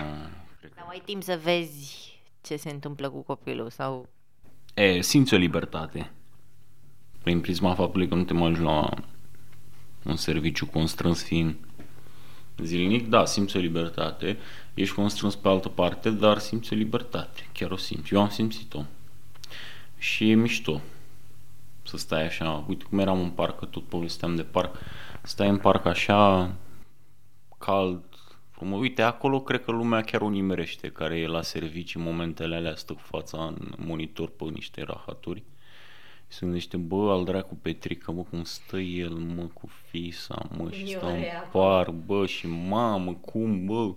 [0.86, 4.10] Sau ai timp să vezi ce se întâmplă cu copilul sau...
[4.74, 6.12] E, simți o libertate.
[7.24, 8.90] Prin prisma faptului că nu te mai la
[10.04, 11.56] un serviciu constrâns fiind
[12.58, 14.38] zilnic, da, simți o libertate,
[14.74, 18.14] ești constrâns pe altă parte, dar simți o libertate, chiar o simți.
[18.14, 18.84] Eu am simțit-o.
[19.98, 20.82] Și e mișto
[21.84, 24.76] să stai așa, uite cum eram în parc, că tot povesteam de parc,
[25.22, 26.52] stai în parc așa,
[27.58, 28.04] cald,
[28.56, 28.80] frumos.
[28.80, 32.76] Uite, acolo cred că lumea chiar o nimerește, care e la servicii în momentele alea,
[32.76, 35.44] stă cu fața în monitor pe niște rahaturi.
[36.28, 40.88] Se gândește, bă, al dracu Petrică, mă, cum stă el, mă, cu fisa, mă, și
[40.88, 43.94] stă în par, bă, și mamă, cum, bă,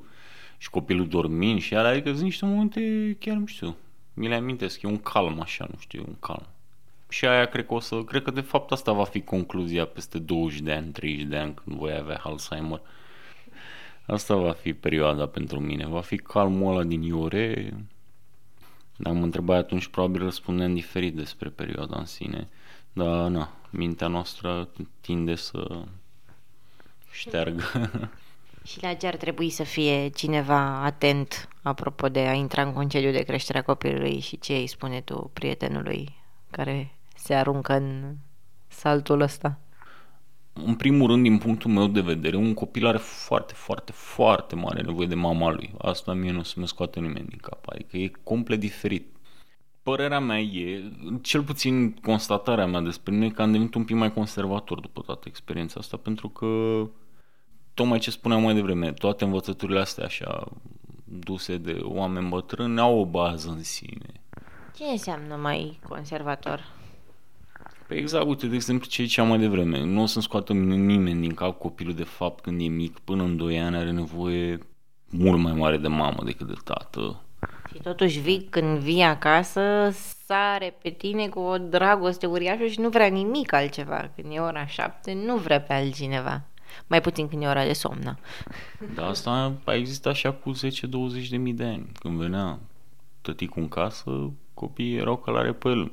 [0.58, 3.76] și copilul dormind și alea, adică sunt niște momente, chiar nu știu,
[4.14, 6.46] mi le amintesc, e un calm așa, nu știu, un calm.
[7.08, 10.18] Și aia cred că o să, cred că de fapt asta va fi concluzia peste
[10.18, 12.80] 20 de ani, 30 de ani când voi avea Alzheimer.
[14.10, 17.74] Asta va fi perioada pentru mine, va fi calmul ăla din Iore.
[18.96, 22.48] Dacă mă întrebai atunci, probabil răspundeam diferit despre perioada în sine.
[22.92, 24.68] Dar, na, mintea noastră
[25.00, 25.82] tinde să
[27.10, 27.62] șteargă.
[28.64, 33.10] Și la ce ar trebui să fie cineva atent apropo de a intra în concediu
[33.10, 36.16] de creșterea copilului și ce îi spune tu prietenului
[36.50, 38.14] care se aruncă în
[38.68, 39.58] saltul ăsta?
[40.64, 44.82] În primul rând, din punctul meu de vedere, un copil are foarte, foarte, foarte mare
[44.82, 45.74] nevoie de mama lui.
[45.78, 47.68] Asta mie nu se mă scoate nimeni din cap.
[47.68, 49.16] Adică e complet diferit.
[49.82, 50.92] Părerea mea e,
[51.22, 55.24] cel puțin constatarea mea despre mine, că am devenit un pic mai conservator după toată
[55.28, 56.46] experiența asta, pentru că
[57.74, 60.48] tocmai ce spuneam mai devreme, toate învățăturile astea așa
[61.04, 64.12] duse de oameni bătrâni au o bază în sine.
[64.76, 66.77] Ce înseamnă mai conservator?
[67.88, 71.35] Păi exact, uite, de exemplu, ce ziceam mai devreme, nu o să-mi scoată nimeni din
[71.35, 74.59] cap copilul de fapt când e mic, până în 2 ani are nevoie
[75.11, 77.22] mult mai mare de mamă decât de tată.
[77.74, 79.90] Și totuși vii, când vii acasă,
[80.24, 84.11] sare pe tine cu o dragoste uriașă și nu vrea nimic altceva.
[84.16, 86.42] Când e ora șapte, nu vrea pe altcineva.
[86.87, 88.18] Mai puțin când e ora de somn.
[88.94, 91.87] Da, asta a existat așa cu 10-20 de mii de ani.
[92.01, 92.59] Când venea
[93.20, 95.92] tăticul în casă, copiii erau călare pe el.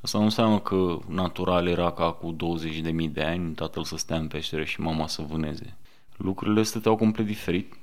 [0.00, 3.96] Asta nu înseamnă că natural era ca cu 20 de mii de ani tatăl să
[3.96, 5.76] stea în peșteră și mama să vâneze.
[6.16, 7.74] Lucrurile stăteau complet diferit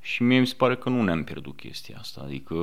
[0.00, 2.20] și mie mi se pare că nu ne-am pierdut chestia asta.
[2.24, 2.54] Adică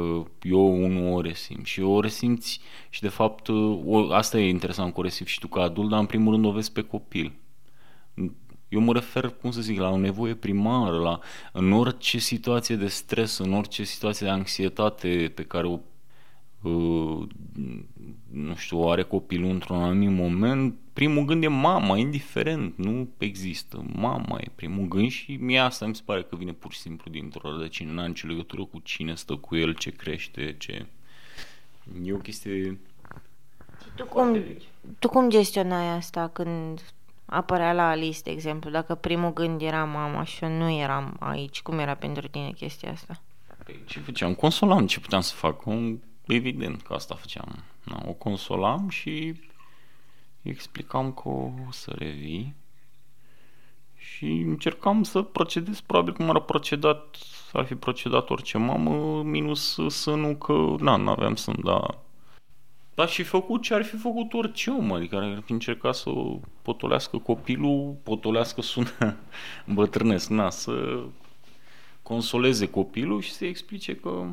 [0.42, 3.48] eu unul o resimt și o resimți și de fapt
[3.86, 6.46] o, asta e interesant că o resimți și tu ca adult, dar în primul rând
[6.46, 7.34] o vezi pe copil.
[8.70, 11.20] Eu mă refer, cum să zic, la o nevoie primară, la
[11.52, 15.80] în orice situație de stres, în orice situație de anxietate pe care o uh,
[18.32, 23.86] nu știu, o are copilul într-un anumit moment, primul gând e mama, indiferent, nu există.
[23.94, 27.12] Mama e primul gând și mie asta mi se pare că vine pur și simplu
[27.12, 30.86] dintr-o rădăcină, n-am nicio legătură cu cine stă cu el, ce crește, ce...
[32.04, 32.80] E o chestie...
[33.96, 34.44] Tu cum,
[35.00, 36.82] tu cum gestionai asta când
[37.26, 41.62] apărea la Alice, de exemplu, dacă primul gând era mama și eu nu eram aici,
[41.62, 43.22] cum era pentru tine chestia asta?
[43.64, 44.34] Păi, ce făceam?
[44.34, 45.64] Consolam, ce puteam să fac?
[46.32, 47.64] Evident că asta făceam.
[47.84, 49.10] Da, o consolam și
[50.42, 52.56] îi explicam că o să revii
[53.96, 57.18] și încercam să procedez probabil cum ar procedat,
[57.54, 61.98] ar fi procedat orice mamă, minus sânul că, na, n-aveam sân, da.
[62.96, 66.12] Dar și făcut ce ar fi făcut orice om, adică ar fi încercat să
[66.62, 69.18] potolească copilul, potolească sună
[69.74, 71.04] bătrânesc, na, să
[72.04, 74.28] consoleze copilul și să explice că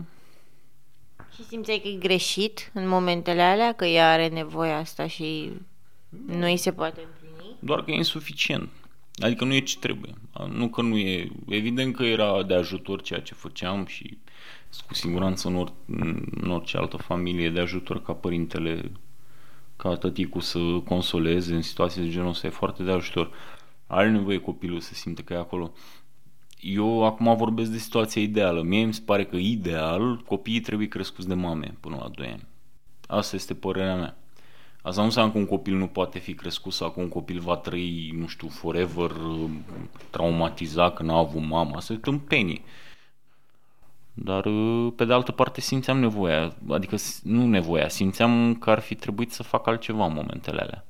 [1.37, 5.51] și simțeai că e greșit în momentele alea, că ea are nevoia asta și
[6.27, 7.57] nu îi se poate împlini?
[7.59, 8.69] Doar că e insuficient.
[9.19, 10.15] Adică nu e ce trebuie.
[10.49, 11.31] Nu că nu e...
[11.49, 14.19] Evident că era de ajutor ceea ce făceam și
[14.87, 15.73] cu siguranță în, or,
[16.41, 18.91] în orice altă familie de ajutor ca părintele,
[19.77, 23.31] ca tăticul să consoleze în situații de genul ăsta e foarte de ajutor.
[23.87, 25.73] Are nevoie copilul să simte că e acolo
[26.73, 28.63] eu acum vorbesc de situația ideală.
[28.63, 32.47] Mie mi se pare că ideal copiii trebuie crescuți de mame până la 2 ani.
[33.07, 34.17] Asta este părerea mea.
[34.83, 37.57] Asta nu înseamnă că un copil nu poate fi crescut sau că un copil va
[37.57, 39.11] trăi, nu știu, forever
[40.11, 41.77] traumatizat că n-a avut mama.
[41.77, 42.61] Asta e tâmpenie.
[44.15, 44.49] Dar,
[44.97, 49.43] pe de altă parte, simțeam nevoia, adică nu nevoia, simțeam că ar fi trebuit să
[49.43, 50.85] fac altceva în momentele alea.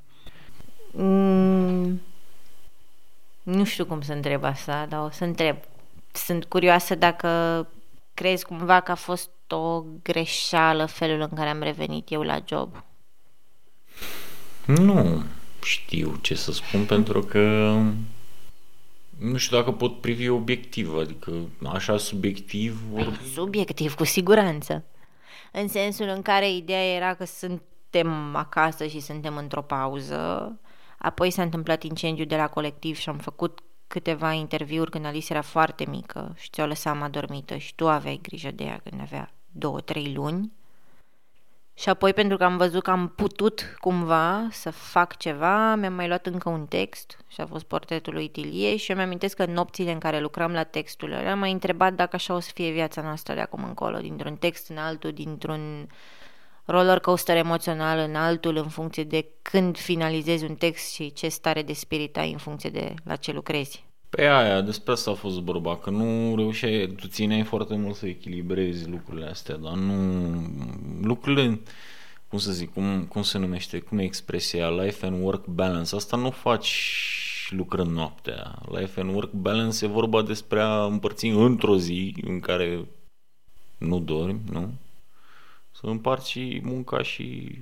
[0.93, 2.01] Mm,
[3.47, 5.57] nu știu cum să întreb asta, dar o să întreb.
[6.13, 7.69] Sunt curioasă dacă
[8.15, 12.85] crezi cumva că a fost o greșeală felul în care am revenit eu la job.
[14.67, 15.23] Nu
[15.63, 17.77] știu ce să spun pentru că
[19.19, 21.33] nu știu dacă pot privi obiectiv, adică
[21.73, 23.33] așa subiectiv vorbi...
[23.35, 24.85] Subiectiv, cu siguranță.
[25.53, 30.53] În sensul în care ideea era că suntem acasă și suntem într-o pauză
[30.99, 35.43] Apoi s-a întâmplat incendiu de la colectiv și am făcut câteva interviuri când Alice era
[35.43, 39.81] foarte mică și ți-o lăsam adormită și tu aveai grijă de ea când avea două,
[39.81, 40.53] trei luni.
[41.79, 46.07] Și apoi, pentru că am văzut că am putut cumva să fac ceva, mi-am mai
[46.07, 49.53] luat încă un text și a fost portretul lui Tilie și eu mi-amintesc că în
[49.53, 52.71] nopțile în care lucram la textul ăla, am mai întrebat dacă așa o să fie
[52.71, 55.89] viața noastră de acum încolo, dintr-un text în altul, dintr-un
[56.67, 61.63] roller coaster emoțional în altul, în funcție de când finalizezi un text și ce stare
[61.63, 63.85] de spirit ai în funcție de la ce lucrezi.
[64.09, 68.07] Pe aia, despre asta a fost vorba, că nu reușeai, tu țineai foarte mult să
[68.07, 69.95] echilibrezi lucrurile astea, dar nu...
[71.03, 71.61] Lucrurile,
[72.29, 76.17] cum să zic, cum, cum se numește, cum e expresia, life and work balance, asta
[76.17, 76.73] nu faci
[77.51, 78.59] lucrând noaptea.
[78.71, 82.85] Life and work balance e vorba despre a împărți într-o zi în care
[83.79, 84.73] nu dormi, nu?
[85.81, 87.59] Să împarți și munca și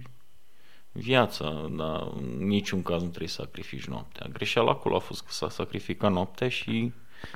[0.93, 4.27] viața, dar în niciun caz nu trebuie să sacrifici noaptea.
[4.33, 6.93] Greșeala acolo a fost că s-a sacrificat noaptea și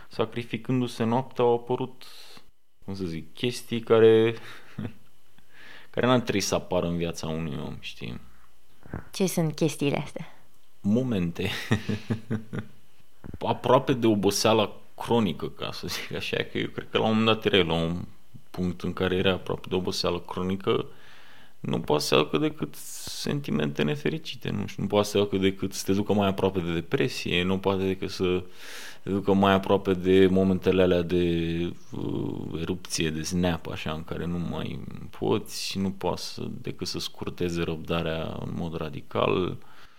[0.08, 2.04] sacrificându-se noaptea au apărut,
[2.84, 4.34] cum să zic, chestii care,
[5.90, 8.20] care n-ar trebui să apară în viața unui om, știi?
[9.12, 10.26] Ce sunt chestiile astea?
[10.80, 11.50] Momente.
[13.38, 17.36] Aproape de oboseala cronică, ca să zic așa, că eu cred că la un moment
[17.36, 18.04] dat era la un
[18.58, 20.86] punct în care era aproape de oboseală cronică,
[21.60, 25.84] nu poate să aducă decât sentimente nefericite, nu știu, nu poate să aducă decât să
[25.84, 28.42] te ducă mai aproape de depresie, nu poate decât să
[29.02, 31.24] te ducă mai aproape de momentele alea de
[31.90, 34.80] uh, erupție, de snap, așa, în care nu mai
[35.18, 39.56] poți și nu poate să, decât să scurteze răbdarea în mod radical.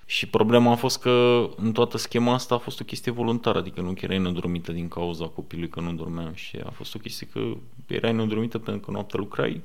[0.09, 3.81] Și problema a fost că în toată schema asta a fost o chestie voluntară, adică
[3.81, 7.27] nu că erai nedormită din cauza copilului că nu dormeam și a fost o chestie
[7.27, 7.53] că
[7.87, 9.61] erai nedormită pentru că noaptea lucrai,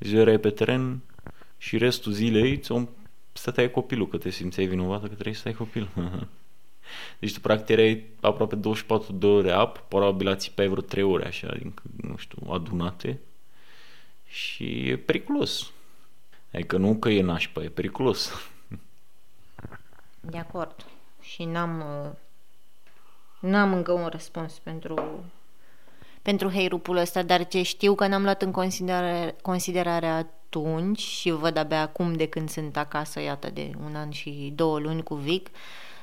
[0.00, 1.00] ziua erai pe teren,
[1.58, 2.82] și restul zilei ți-o
[3.32, 5.88] stăteai copilul, că te simțeai vinovată că trebuie să ai copil.
[7.20, 11.26] Deci tu practic erai aproape 24 de ore ap, probabil ați pe vreo 3 ore
[11.26, 13.20] așa, din, nu știu, adunate.
[14.26, 15.72] Și e periculos.
[16.52, 18.30] Adică nu că e nașpa, e periculos.
[20.30, 20.74] De acord.
[21.20, 22.10] Și n-am uh,
[23.40, 25.24] n-am încă un răspuns pentru
[26.22, 31.56] pentru heirupul ăsta, dar ce știu că n-am luat în considerare, considerare atunci și văd
[31.56, 35.50] abia acum de când sunt acasă, iată, de un an și două luni cu Vic,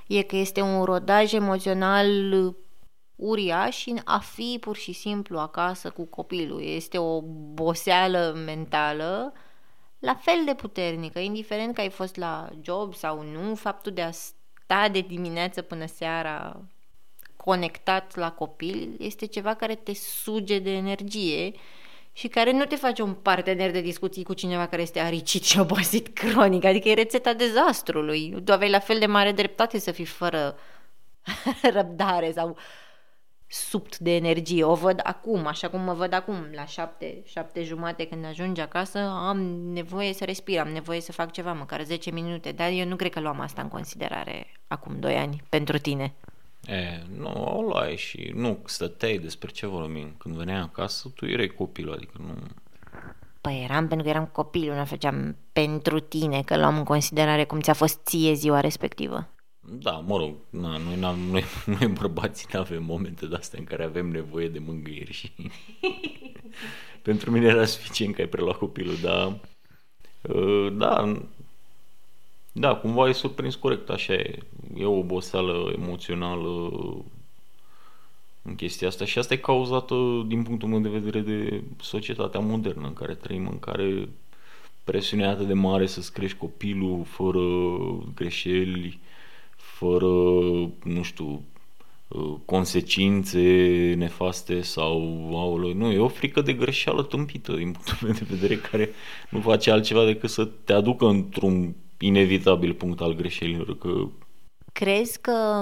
[0.07, 2.07] e că este un rodaj emoțional
[3.15, 6.63] uriaș în a fi pur și simplu acasă cu copilul.
[6.63, 7.21] Este o
[7.53, 9.33] boseală mentală
[10.01, 14.11] la fel de puternică, indiferent că ai fost la job sau nu, faptul de a
[14.11, 16.61] sta de dimineață până seara
[17.35, 21.51] conectat la copil este ceva care te suge de energie
[22.13, 25.59] și care nu te face un partener de discuții cu cineva care este aricit și
[25.59, 28.41] obosit cronic, adică e rețeta dezastrului.
[28.45, 30.57] Tu aveai la fel de mare dreptate să fii fără
[31.75, 32.57] răbdare sau
[33.51, 34.63] subt de energie.
[34.63, 38.99] O văd acum, așa cum mă văd acum, la șapte, șapte jumate când ajungi acasă,
[38.99, 39.39] am
[39.73, 43.11] nevoie să respir, am nevoie să fac ceva, măcar 10 minute, dar eu nu cred
[43.11, 46.13] că luam asta în considerare acum 2 ani pentru tine.
[46.65, 50.15] E, nu, o luai și nu stăteai despre ce vorbim.
[50.17, 52.33] Când veneai acasă, tu erai copil, adică nu...
[53.41, 57.59] Păi eram pentru că eram copil, nu făceam pentru tine, că luam în considerare cum
[57.59, 59.27] ți-a fost ție ziua respectivă.
[59.79, 63.65] Da, mă rog, na, noi, n-am, noi, noi bărbații nu avem momente de astea în
[63.65, 65.31] care avem nevoie de mângâieri și...
[67.01, 69.39] pentru mine era suficient că ai preluat copilul, dar...
[70.21, 71.21] Uh, da,
[72.51, 74.37] da, cumva e surprins corect, așa e.
[74.75, 76.69] E o oboseală emoțională
[78.41, 79.95] în chestia asta și asta e cauzată
[80.27, 84.09] din punctul meu de vedere de societatea modernă în care trăim, în care
[84.83, 87.39] presiunea atât de mare să-ți crești copilul fără
[88.15, 88.99] greșeli,
[89.81, 90.07] fără,
[90.83, 91.41] nu știu,
[92.45, 93.39] consecințe
[93.97, 94.97] nefaste sau
[95.33, 95.73] aoleu.
[95.73, 98.89] Nu, e o frică de greșeală tâmpită din punctul meu de vedere care
[99.29, 103.77] nu face altceva decât să te aducă într-un inevitabil punct al greșelilor.
[103.77, 104.07] Că...
[104.73, 105.61] Crezi că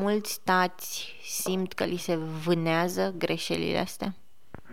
[0.00, 4.14] mulți tați simt că li se vânează greșelile astea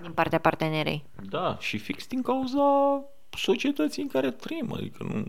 [0.02, 1.04] din partea partenerei?
[1.30, 3.04] Da, și fix din cauza
[3.38, 5.24] societății în care trăim, adică nu...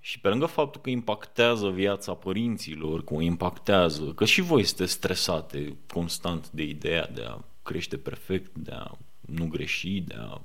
[0.00, 4.92] Și pe lângă faptul că impactează viața părinților, că o impactează, că și voi sunteți
[4.92, 10.40] stresate constant de ideea de a crește perfect, de a nu greși, de a,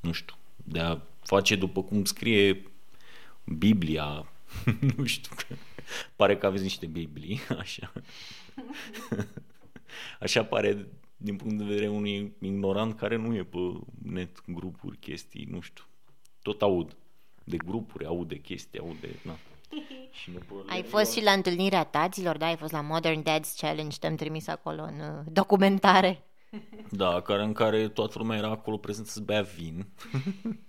[0.00, 2.62] nu știu, de a face după cum scrie
[3.44, 4.32] Biblia,
[4.96, 5.54] nu știu, că
[6.16, 7.92] pare că aveți niște Biblii, așa.
[10.20, 10.86] Așa pare
[11.16, 13.58] din punct de vedere unui ignorant care nu e pe
[14.02, 15.84] net, grupuri, chestii, nu știu.
[16.42, 16.96] Tot aud
[17.48, 19.18] de grupuri, aud de chestii, aud de...
[19.22, 19.36] Na.
[20.22, 22.46] Și nu ai fost și la întâlnirea taților, da?
[22.46, 26.22] Ai fost la Modern Dads Challenge, te-am trimis acolo în uh, documentare.
[26.90, 29.86] Da, care în care toată lumea era acolo prezent să bea vin.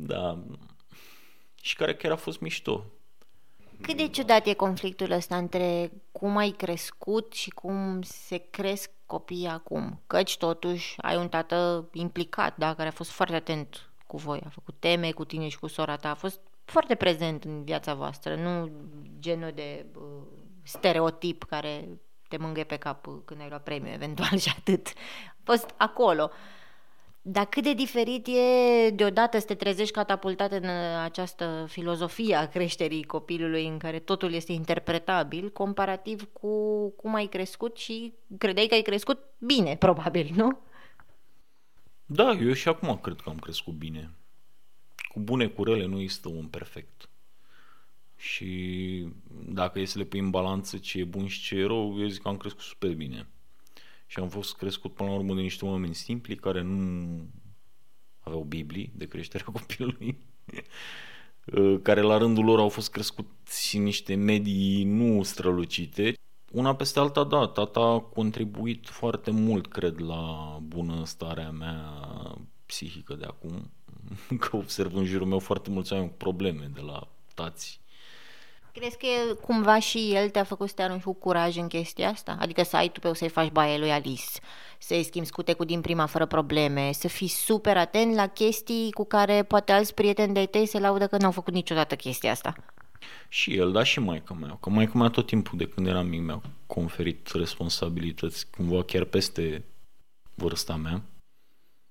[0.00, 0.38] Da.
[1.62, 2.84] Și care chiar a fost mișto.
[3.80, 9.46] Cât de ciudat e conflictul ăsta între cum ai crescut și cum se cresc copiii
[9.46, 10.00] acum?
[10.06, 14.48] Căci totuși ai un tată implicat, da, care a fost foarte atent cu voi, a
[14.48, 18.34] făcut teme cu tine și cu sora ta, a fost foarte prezent în viața voastră,
[18.34, 18.70] nu
[19.18, 20.02] genul de uh,
[20.62, 21.88] stereotip care
[22.28, 24.86] te mângâie pe cap când ai luat premiu eventual și atât.
[25.28, 26.30] A fost acolo.
[27.22, 30.64] Dar cât de diferit e deodată să te trezești catapultat în
[31.02, 37.76] această filozofie a creșterii copilului în care totul este interpretabil, comparativ cu cum ai crescut
[37.76, 40.58] și credeai că ai crescut bine, probabil, nu?
[42.10, 44.10] Da, eu și acum cred că am crescut bine.
[45.08, 47.08] Cu bune, cu rele, nu există un perfect.
[48.16, 49.08] Și
[49.44, 52.06] dacă e să le pui în balanță ce e bun și ce e rău, eu
[52.06, 53.28] zic că am crescut super bine.
[54.06, 57.26] Și am fost crescut până la urmă de niște oameni simpli care nu
[58.20, 60.18] aveau Biblii de creșterea copilului,
[61.88, 66.12] care la rândul lor au fost crescuți în niște medii nu strălucite.
[66.50, 71.80] Una peste alta, da, tata a contribuit foarte mult, cred, la bunăstarea mea
[72.66, 73.70] psihică de acum,
[74.40, 77.80] că observ în jurul meu foarte mulți oameni cu probleme de la tați
[78.72, 82.36] Crezi că cumva și el te-a făcut să te arunci cu curaj în chestia asta?
[82.40, 84.38] Adică să ai tu pe o să-i faci baie lui Alice,
[84.78, 89.42] să-i schimbi scutecul din prima fără probleme, să fii super atent la chestii cu care
[89.42, 92.54] poate alți prieteni de-ai tăi se laudă că n-au făcut niciodată chestia asta.
[93.28, 94.56] Și el, dar și maica mea.
[94.60, 99.64] Că maica mea tot timpul de când eram mic mi-a conferit responsabilități cumva chiar peste
[100.34, 101.02] vârsta mea.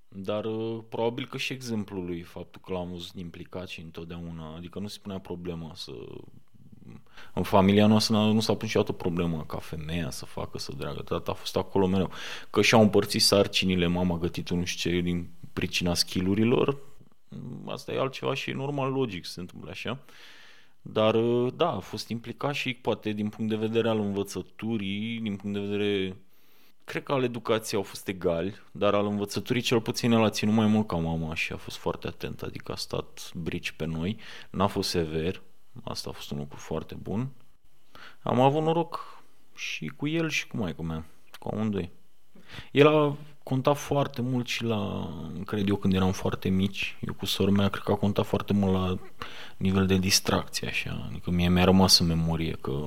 [0.08, 4.80] Dar uh, probabil că și exemplul lui, faptul că l-am văzut implicat și întotdeauna, adică
[4.80, 5.92] nu se punea problema să
[7.34, 11.02] în familia noastră nu s-a pus niciodată problemă ca femeia să facă, să dragă.
[11.02, 12.12] Tata a fost acolo mereu.
[12.50, 16.78] Că și-au împărțit sarcinile, mama a gătit nu știu ce, din pricina skillurilor.
[17.66, 20.00] Asta e altceva și e normal, logic, se întâmplă așa.
[20.82, 21.16] Dar,
[21.56, 25.66] da, a fost implicat și poate din punct de vedere al învățăturii, din punct de
[25.66, 26.16] vedere
[26.84, 30.54] cred că al educației au fost egali, dar al învățăturii cel puțin el a ținut
[30.54, 34.18] mai mult ca mama și a fost foarte atent, adică a stat brici pe noi,
[34.50, 35.42] n-a fost sever,
[35.84, 37.30] Asta a fost un lucru foarte bun.
[38.22, 39.24] Am avut noroc
[39.56, 41.06] și cu el și cu maica mea,
[41.40, 41.92] cu amândoi.
[42.72, 43.16] El a
[43.48, 45.10] contat foarte mult și la,
[45.46, 48.54] cred eu, când eram foarte mici, eu cu sora mea, cred că a contat foarte
[48.54, 48.98] mult la
[49.58, 51.08] nivel de distracție, așa.
[51.10, 52.86] Adică mie mi-a rămas în memorie că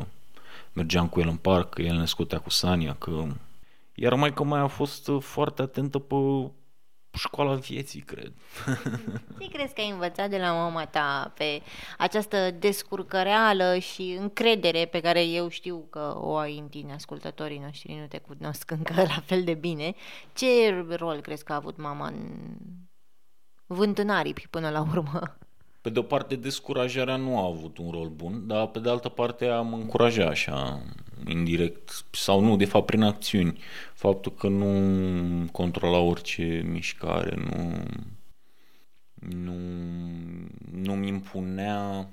[0.73, 3.27] mergeam cu el în parc, că el ne scotea cu Sania, că...
[3.95, 6.15] Iar mai că mai a fost foarte atentă pe
[7.13, 8.33] școala vieții, cred.
[9.41, 11.63] Ce crezi că ai învățat de la mama ta pe
[11.99, 17.99] această descurcăreală și încredere pe care eu știu că o ai în tine, ascultătorii noștri
[18.01, 19.95] nu te cunosc încă la fel de bine.
[20.33, 22.57] Ce rol crezi că a avut mama în
[23.67, 25.39] vântânarii până la urmă?
[25.81, 29.09] Pe de o parte, descurajarea nu a avut un rol bun, dar pe de altă
[29.09, 30.83] parte am încurajat așa,
[31.27, 33.59] indirect, sau nu, de fapt prin acțiuni.
[33.95, 37.83] Faptul că nu controla orice mișcare, nu,
[39.15, 39.55] nu,
[40.73, 42.09] nu-mi impunea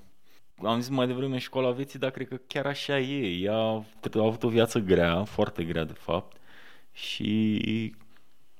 [0.64, 3.40] am zis mai devreme școala vieții, dar cred că chiar așa e.
[3.42, 6.38] Ea a avut o viață grea, foarte grea de fapt
[6.92, 7.96] și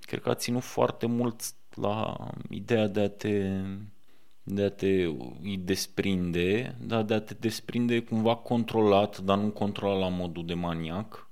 [0.02, 1.42] cred că a ținut foarte mult
[1.74, 2.16] la
[2.50, 3.62] ideea de a te
[4.50, 5.04] de a te
[5.42, 10.54] îi desprinde, dar de a te desprinde cumva controlat, dar nu controlat la modul de
[10.54, 11.30] maniac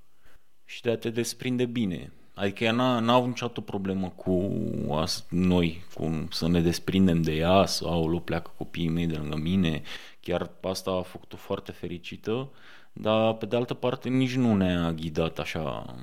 [0.66, 2.12] și de a te desprinde bine.
[2.34, 4.52] Adică ea n-a, n-a avut niciodată problemă cu
[4.92, 9.36] as, noi, cu să ne desprindem de ea, sau au pleacă copiii mei de lângă
[9.36, 9.82] mine.
[10.22, 12.50] Chiar asta a făcut-o foarte fericită,
[12.94, 15.96] dar pe de altă parte nici nu ne-a ghidat așa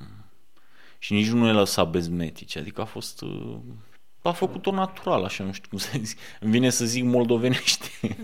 [0.99, 2.55] și nici nu ne lăsa bezmetici.
[2.55, 3.57] Adică a fost uh,
[4.23, 6.19] a făcut-o natural, așa, nu știu cum să zic.
[6.39, 7.89] Îmi vine să zic moldovenește.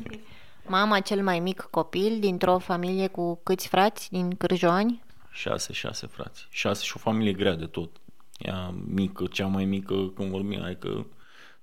[0.67, 5.03] Mama cel mai mic copil dintr-o familie cu câți frați din Cârjoani?
[5.31, 6.47] Șase, șase frați.
[6.49, 7.89] Șase și o familie grea de tot.
[8.37, 11.07] Ea mică, cea mai mică când vorbim, adică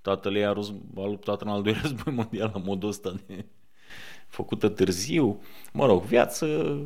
[0.03, 3.45] tatăl ei a, răz, a luptat în al doilea război mondial la modul ăsta de
[4.37, 5.43] făcută târziu.
[5.73, 6.77] Mă rog, viață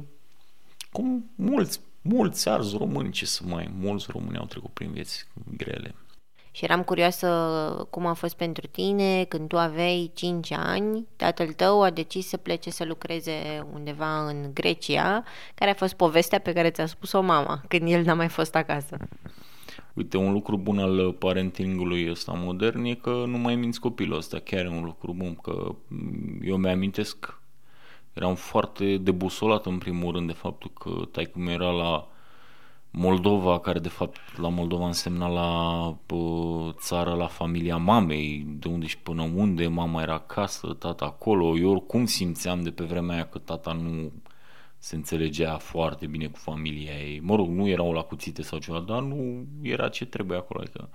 [0.93, 5.27] cum mulți, mulți arzi români, ce să mai, mulți români au trecut prin vieți
[5.57, 5.95] grele.
[6.53, 7.29] Și eram curioasă
[7.91, 12.37] cum a fost pentru tine când tu aveai 5 ani, tatăl tău a decis să
[12.37, 15.25] plece să lucreze undeva în Grecia,
[15.55, 18.97] care a fost povestea pe care ți-a spus-o mama când el n-a mai fost acasă.
[19.95, 24.39] Uite, un lucru bun al parentingului ăsta modern e că nu mai minți copilul ăsta,
[24.39, 25.75] chiar e un lucru bun, că
[26.43, 27.41] eu mi-amintesc,
[28.13, 32.09] eram foarte debusolat în primul rând de faptul că taică era la
[32.93, 38.87] Moldova, care de fapt la Moldova însemna la uh, țară, la familia mamei, de unde
[38.87, 41.59] și până unde, mama era acasă, tata acolo.
[41.59, 44.13] Eu oricum simțeam de pe vremea aia că tata nu
[44.79, 47.21] se înțelegea foarte bine cu familia ei.
[47.21, 50.61] Mă rog, nu erau la cuțite sau ceva, dar nu era ce trebuie acolo.
[50.61, 50.89] Adică...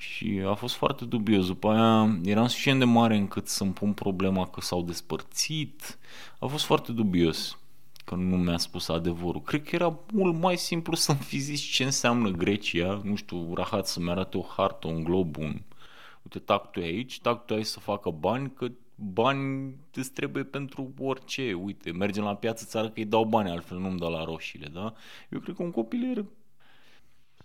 [0.00, 1.46] Și a fost foarte dubios.
[1.46, 5.98] După aia eram suficient de mare încât să-mi pun problema că s-au despărțit.
[6.38, 7.58] A fost foarte dubios
[8.08, 9.42] că nu mi-a spus adevărul.
[9.42, 13.86] Cred că era mult mai simplu să-mi fi zis ce înseamnă Grecia, nu știu, rahat
[13.86, 15.60] să-mi arate o hartă, un glob, un...
[16.22, 21.52] Uite, tactul e aici, tactul aici să facă bani, că bani îți trebuie pentru orice.
[21.52, 24.92] Uite, mergem la piață țară că îi dau bani, altfel nu-mi dau la roșiile, da?
[25.28, 26.24] Eu cred că un copil era...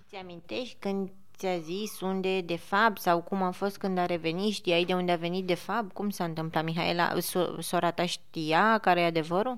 [0.08, 4.54] Ți amintești când ți-a zis unde de fapt sau cum a fost când a revenit?
[4.54, 5.94] Știai de unde a venit de fapt?
[5.94, 7.14] Cum s-a întâmplat, Mihaela?
[7.60, 9.58] Sora ta știa care e adevărul?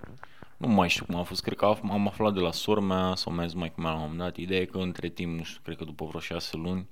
[0.65, 3.33] Nu mai știu cum a fost, cred că am aflat de la sora mea sau
[3.33, 4.37] mai zis mai cum la un moment dat.
[4.37, 6.87] Ideea e că între timp, nu știu, cred că după vreo șase luni,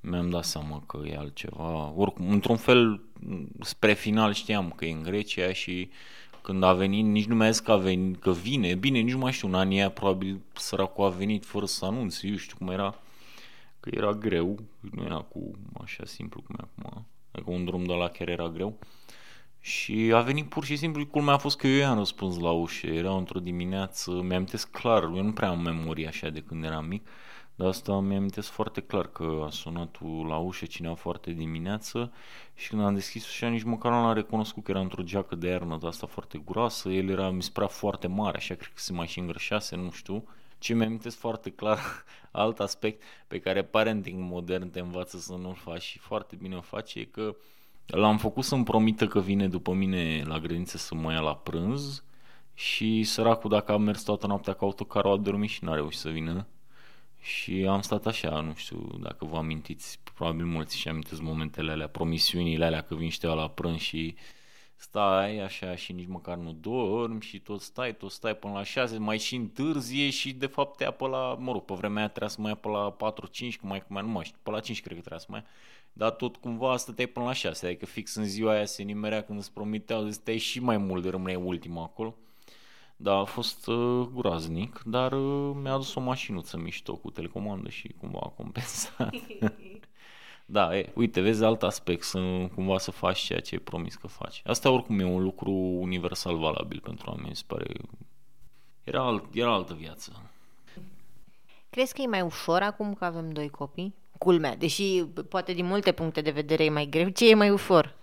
[0.00, 1.92] mi-am dat seama că e altceva.
[1.96, 3.00] Oricum, într-un fel,
[3.60, 5.90] spre final știam că e în Grecia și
[6.42, 8.74] când a venit, nici nu mi-a zis că, a venit, că vine.
[8.74, 12.26] Bine, nici nu mai știu, în anii aia probabil săracul a venit fără să anunțe,
[12.26, 12.94] eu știu cum era,
[13.80, 15.50] că era greu, nu era cu
[15.82, 18.78] așa simplu cum e acum, adică un drum de la chiar era greu.
[19.66, 22.86] Și a venit pur și simplu, culmea a fost că eu i-am răspuns la ușă,
[22.86, 27.08] era într-o dimineață, mi-am clar, eu nu prea am memorie așa de când eram mic,
[27.54, 29.96] dar asta mi-am foarte clar că a sunat
[30.28, 32.12] la ușă cineva foarte dimineață
[32.54, 35.48] și când am deschis ușa nici măcar nu l-am recunoscut că era într-o geacă de
[35.48, 38.80] iarnă de asta foarte groasă, el era, mi se părea foarte mare, așa cred că
[38.80, 40.28] se mai și îngrășase, nu știu.
[40.58, 41.78] Ce mi-am foarte clar,
[42.30, 46.60] alt aspect pe care parenting modern te învață să nu-l faci și foarte bine o
[46.60, 47.36] face, e că
[47.86, 52.04] l-am făcut să-mi promită că vine după mine la grădiniță să mă ia la prânz
[52.54, 56.08] și săracul dacă a mers toată noaptea cu autocarul a dormit și n-a reușit să
[56.08, 56.46] vină.
[57.20, 61.88] Și am stat așa, nu știu dacă vă amintiți, probabil mulți și amintiți momentele alea,
[61.88, 64.14] promisiunile alea că vin știu la prânz și
[64.76, 68.98] stai așa și nici măcar nu dormi și tot stai, tot stai până la 6,
[68.98, 72.08] mai și întârzie și de fapt te ia pe la, mă rog, pe vremea aia
[72.08, 74.50] trebuia să mai ia pe la 4-5, cum mai, cum mai nu mai știu, pe
[74.50, 75.46] la 5 cred că trebuia să mai ia,
[75.98, 79.38] dar tot cumva stăteai până la 6, adică fix în ziua aia se nimerea când
[79.38, 82.14] îți promiteau, stai și mai mult de rămâneai ultima acolo.
[82.96, 87.94] Da, a fost uh, groaznic, dar uh, mi-a adus o mașinuță mișto cu telecomandă și
[88.00, 89.14] cumva a compensat.
[90.56, 94.06] da, e, uite, vezi alt aspect, să cumva să faci ceea ce ai promis că
[94.06, 94.42] faci.
[94.46, 97.66] Asta oricum e un lucru universal valabil pentru oameni, mi se pare.
[98.84, 100.30] Era, alt, era altă viață.
[101.70, 103.94] Crezi că e mai ușor acum că avem doi copii?
[104.18, 107.94] Culmea, deși poate din multe puncte de vedere e mai greu, ce e mai ușor?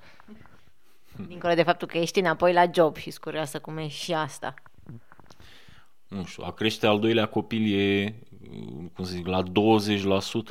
[1.28, 4.54] Dincolo de faptul că ești înapoi la job și scurioasă cum e și asta
[6.14, 8.16] nu știu, a crește al doilea copil e,
[8.94, 9.44] cum să zic, la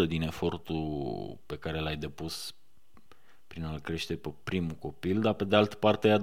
[0.04, 2.54] 20% din efortul pe care l-ai depus
[3.46, 6.22] prin a-l crește pe primul copil, dar pe de altă parte aia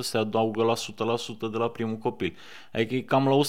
[0.00, 2.36] se adaugă la 100% de la primul copil.
[2.72, 3.40] Adică e cam la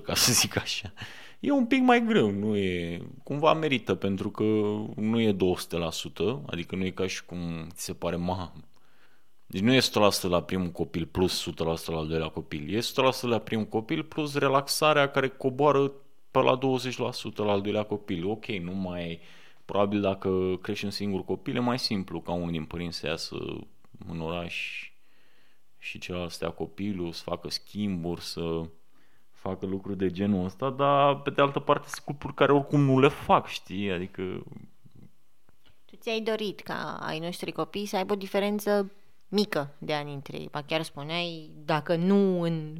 [0.00, 0.92] 120%, ca să zic așa.
[1.40, 3.00] E un pic mai greu, nu e...
[3.22, 4.42] Cumva merită, pentru că
[4.96, 5.36] nu e 200%,
[6.46, 8.52] adică nu e ca și cum ți se pare, ma,
[9.50, 9.82] deci nu e 100%
[10.22, 11.54] la primul copil plus 100%
[11.86, 12.74] la al doilea copil.
[12.74, 12.82] E 100%
[13.20, 15.92] la primul copil plus relaxarea care coboară
[16.30, 18.26] pe la 20% la al doilea copil.
[18.26, 19.20] Ok, nu mai...
[19.64, 23.36] Probabil dacă crești un singur copil e mai simplu ca unul din părinți să iasă
[24.08, 24.84] în oraș
[25.78, 28.62] și celălalt stea copilul, să facă schimburi, să
[29.40, 33.00] facă lucruri de genul ăsta, dar pe de altă parte sunt cupluri care oricum nu
[33.00, 33.90] le fac, știi?
[33.90, 34.22] Adică...
[35.84, 38.92] Tu ți-ai dorit ca ai noștri copii să aibă o diferență
[39.28, 40.48] mică de ani între ei.
[40.48, 42.76] Pa chiar spuneai, dacă nu în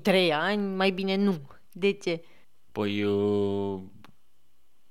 [0.00, 1.40] 2-3 ani, mai bine nu.
[1.72, 2.24] De ce?
[2.72, 3.80] Păi, uh,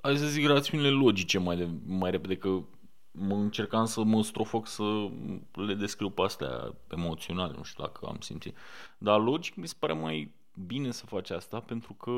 [0.01, 2.63] hai să zic rațiunile logice mai, de, mai repede, că
[3.11, 5.09] mă încercam să mă strofoc să
[5.51, 8.57] le descriu pe astea emoționale, nu știu dacă am simțit.
[8.97, 12.11] Dar logic mi se pare mai bine să faci asta, pentru că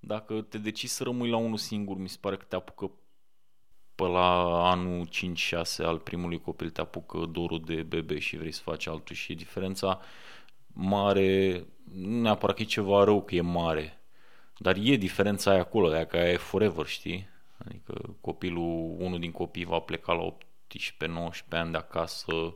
[0.00, 2.90] dacă te decizi să rămâi la unul singur, mi se pare că te apucă
[3.94, 5.10] pe la anul 5-6
[5.78, 10.00] al primului copil te apucă dorul de bebe și vrei să faci altul și diferența
[10.66, 11.64] mare,
[11.94, 14.02] nu neapărat că e ceva rău că e mare,
[14.58, 17.28] dar e diferența aia acolo, aia că aia e forever, știi?
[17.64, 20.36] Adică copilul, unul din copii va pleca la 18-19
[21.50, 22.54] ani de acasă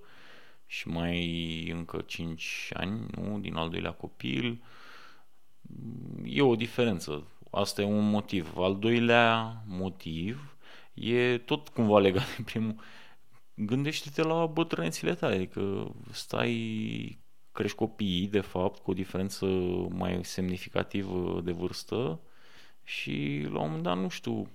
[0.67, 3.39] și mai încă 5 ani, nu?
[3.39, 4.63] Din al doilea copil.
[6.25, 7.27] E o diferență.
[7.51, 8.57] Asta e un motiv.
[8.57, 10.57] Al doilea motiv
[10.95, 12.75] e tot cumva legat de primul.
[13.55, 17.19] Gândește-te la bătrânețile tale, adică stai,
[17.53, 19.47] crești copiii, de fapt, cu o diferență
[19.89, 22.21] mai semnificativă de vârstă
[22.85, 24.49] Și la un moment dat, nu știu,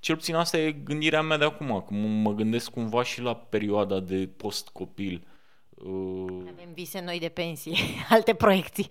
[0.00, 4.00] cel puțin asta e gândirea mea de acum, cum mă gândesc cumva și la perioada
[4.00, 5.26] de post-copil.
[5.68, 6.44] Uh...
[6.52, 7.76] Avem vise noi de pensie,
[8.08, 8.88] alte proiecții.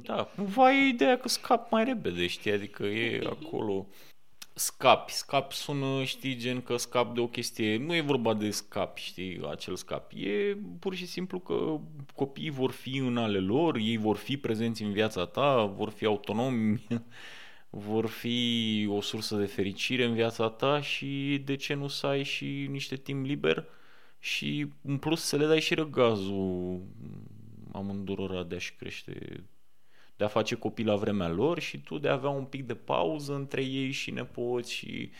[0.00, 3.86] Da, cumva e ideea că scap mai repede, știi, adică e acolo.
[4.54, 8.96] Scapi, scap sună, știi, gen că scap de o chestie, nu e vorba de scap,
[8.96, 11.80] știi, acel scap, e pur și simplu că
[12.14, 16.04] copiii vor fi în ale lor, ei vor fi prezenți în viața ta, vor fi
[16.04, 16.86] autonomi,
[17.70, 22.22] vor fi o sursă de fericire în viața ta și de ce nu să ai
[22.22, 23.64] și niște timp liber?
[24.18, 26.80] Și în plus să le dai și răgazul
[27.72, 29.44] amândurora de a-și crește
[30.16, 32.74] de a face copii la vremea lor și tu de a avea un pic de
[32.74, 35.10] pauză între ei și nepoți și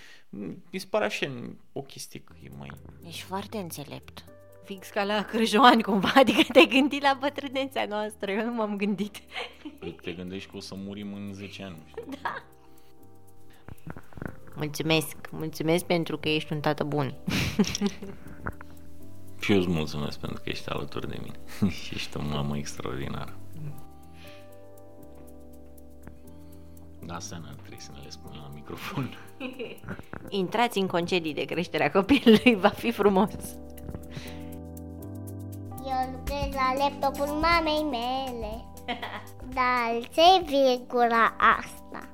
[0.70, 1.30] mi se pare așa
[1.72, 2.70] o chestie că e mai...
[3.06, 4.24] Ești foarte înțelept.
[4.64, 9.16] Fix ca la Crăjoani cumva, adică te gândi la bătrânețea noastră, eu nu m-am gândit.
[9.78, 11.76] Păi te gândești că o să murim în 10 ani.
[12.22, 12.42] Da.
[14.56, 17.14] Mulțumesc, mulțumesc pentru că ești un tată bun.
[19.40, 21.38] Și eu îți mulțumesc pentru că ești alături de mine
[21.82, 23.36] și ești o mamă extraordinară.
[27.06, 29.14] Da, să nu trebuie să ne le spun la microfon.
[30.28, 33.32] Intrați în concedii de creșterea copilului, va fi frumos.
[35.84, 38.64] Eu lucrez la laptopul mamei mele.
[39.54, 42.08] Dar ce virgula asta?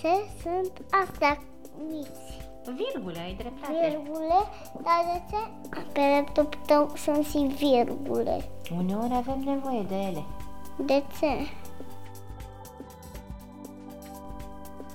[0.00, 0.08] Ce
[0.42, 1.42] sunt astea
[1.90, 2.28] mici?
[2.76, 3.72] Virgule, ai dreptate.
[3.88, 4.38] Virgule?
[4.82, 5.76] Dar de ce?
[5.92, 8.44] Pe laptop tău sunt și virgule.
[8.76, 10.24] Uneori avem nevoie de ele.
[10.76, 11.32] De ce?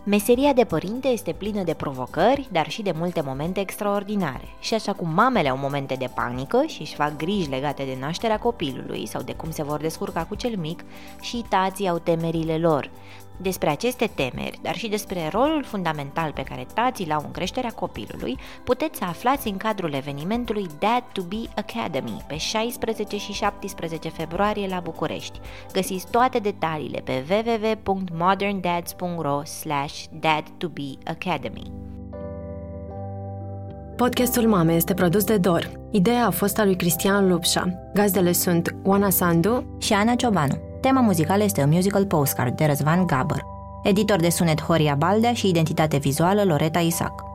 [0.08, 4.48] Meseria de părinte este plină de provocări, dar și de multe momente extraordinare.
[4.60, 8.40] Și așa cum mamele au momente de panică și își fac griji legate de nașterea
[8.40, 10.84] copilului sau de cum se vor descurca cu cel mic,
[11.22, 12.90] și tații au temerile lor.
[13.38, 18.38] Despre aceste temeri, dar și despre rolul fundamental pe care tații l-au în creșterea copilului,
[18.64, 24.68] puteți să aflați în cadrul evenimentului Dad to Be Academy pe 16 și 17 februarie
[24.68, 25.40] la București.
[25.74, 31.72] Găsiți toate detaliile pe www.moderndads.ro slash dadtobeacademy.
[33.96, 35.72] Podcastul Mame este produs de Dor.
[35.92, 37.90] Ideea a fost a lui Cristian Lupșa.
[37.94, 40.65] Gazdele sunt Oana Sandu și Ana Ciobanu.
[40.82, 43.46] Tema muzicală este un musical postcard de Răzvan Gabăr.
[43.84, 47.35] Editor de sunet Horia Baldea și identitate vizuală Loreta Isac.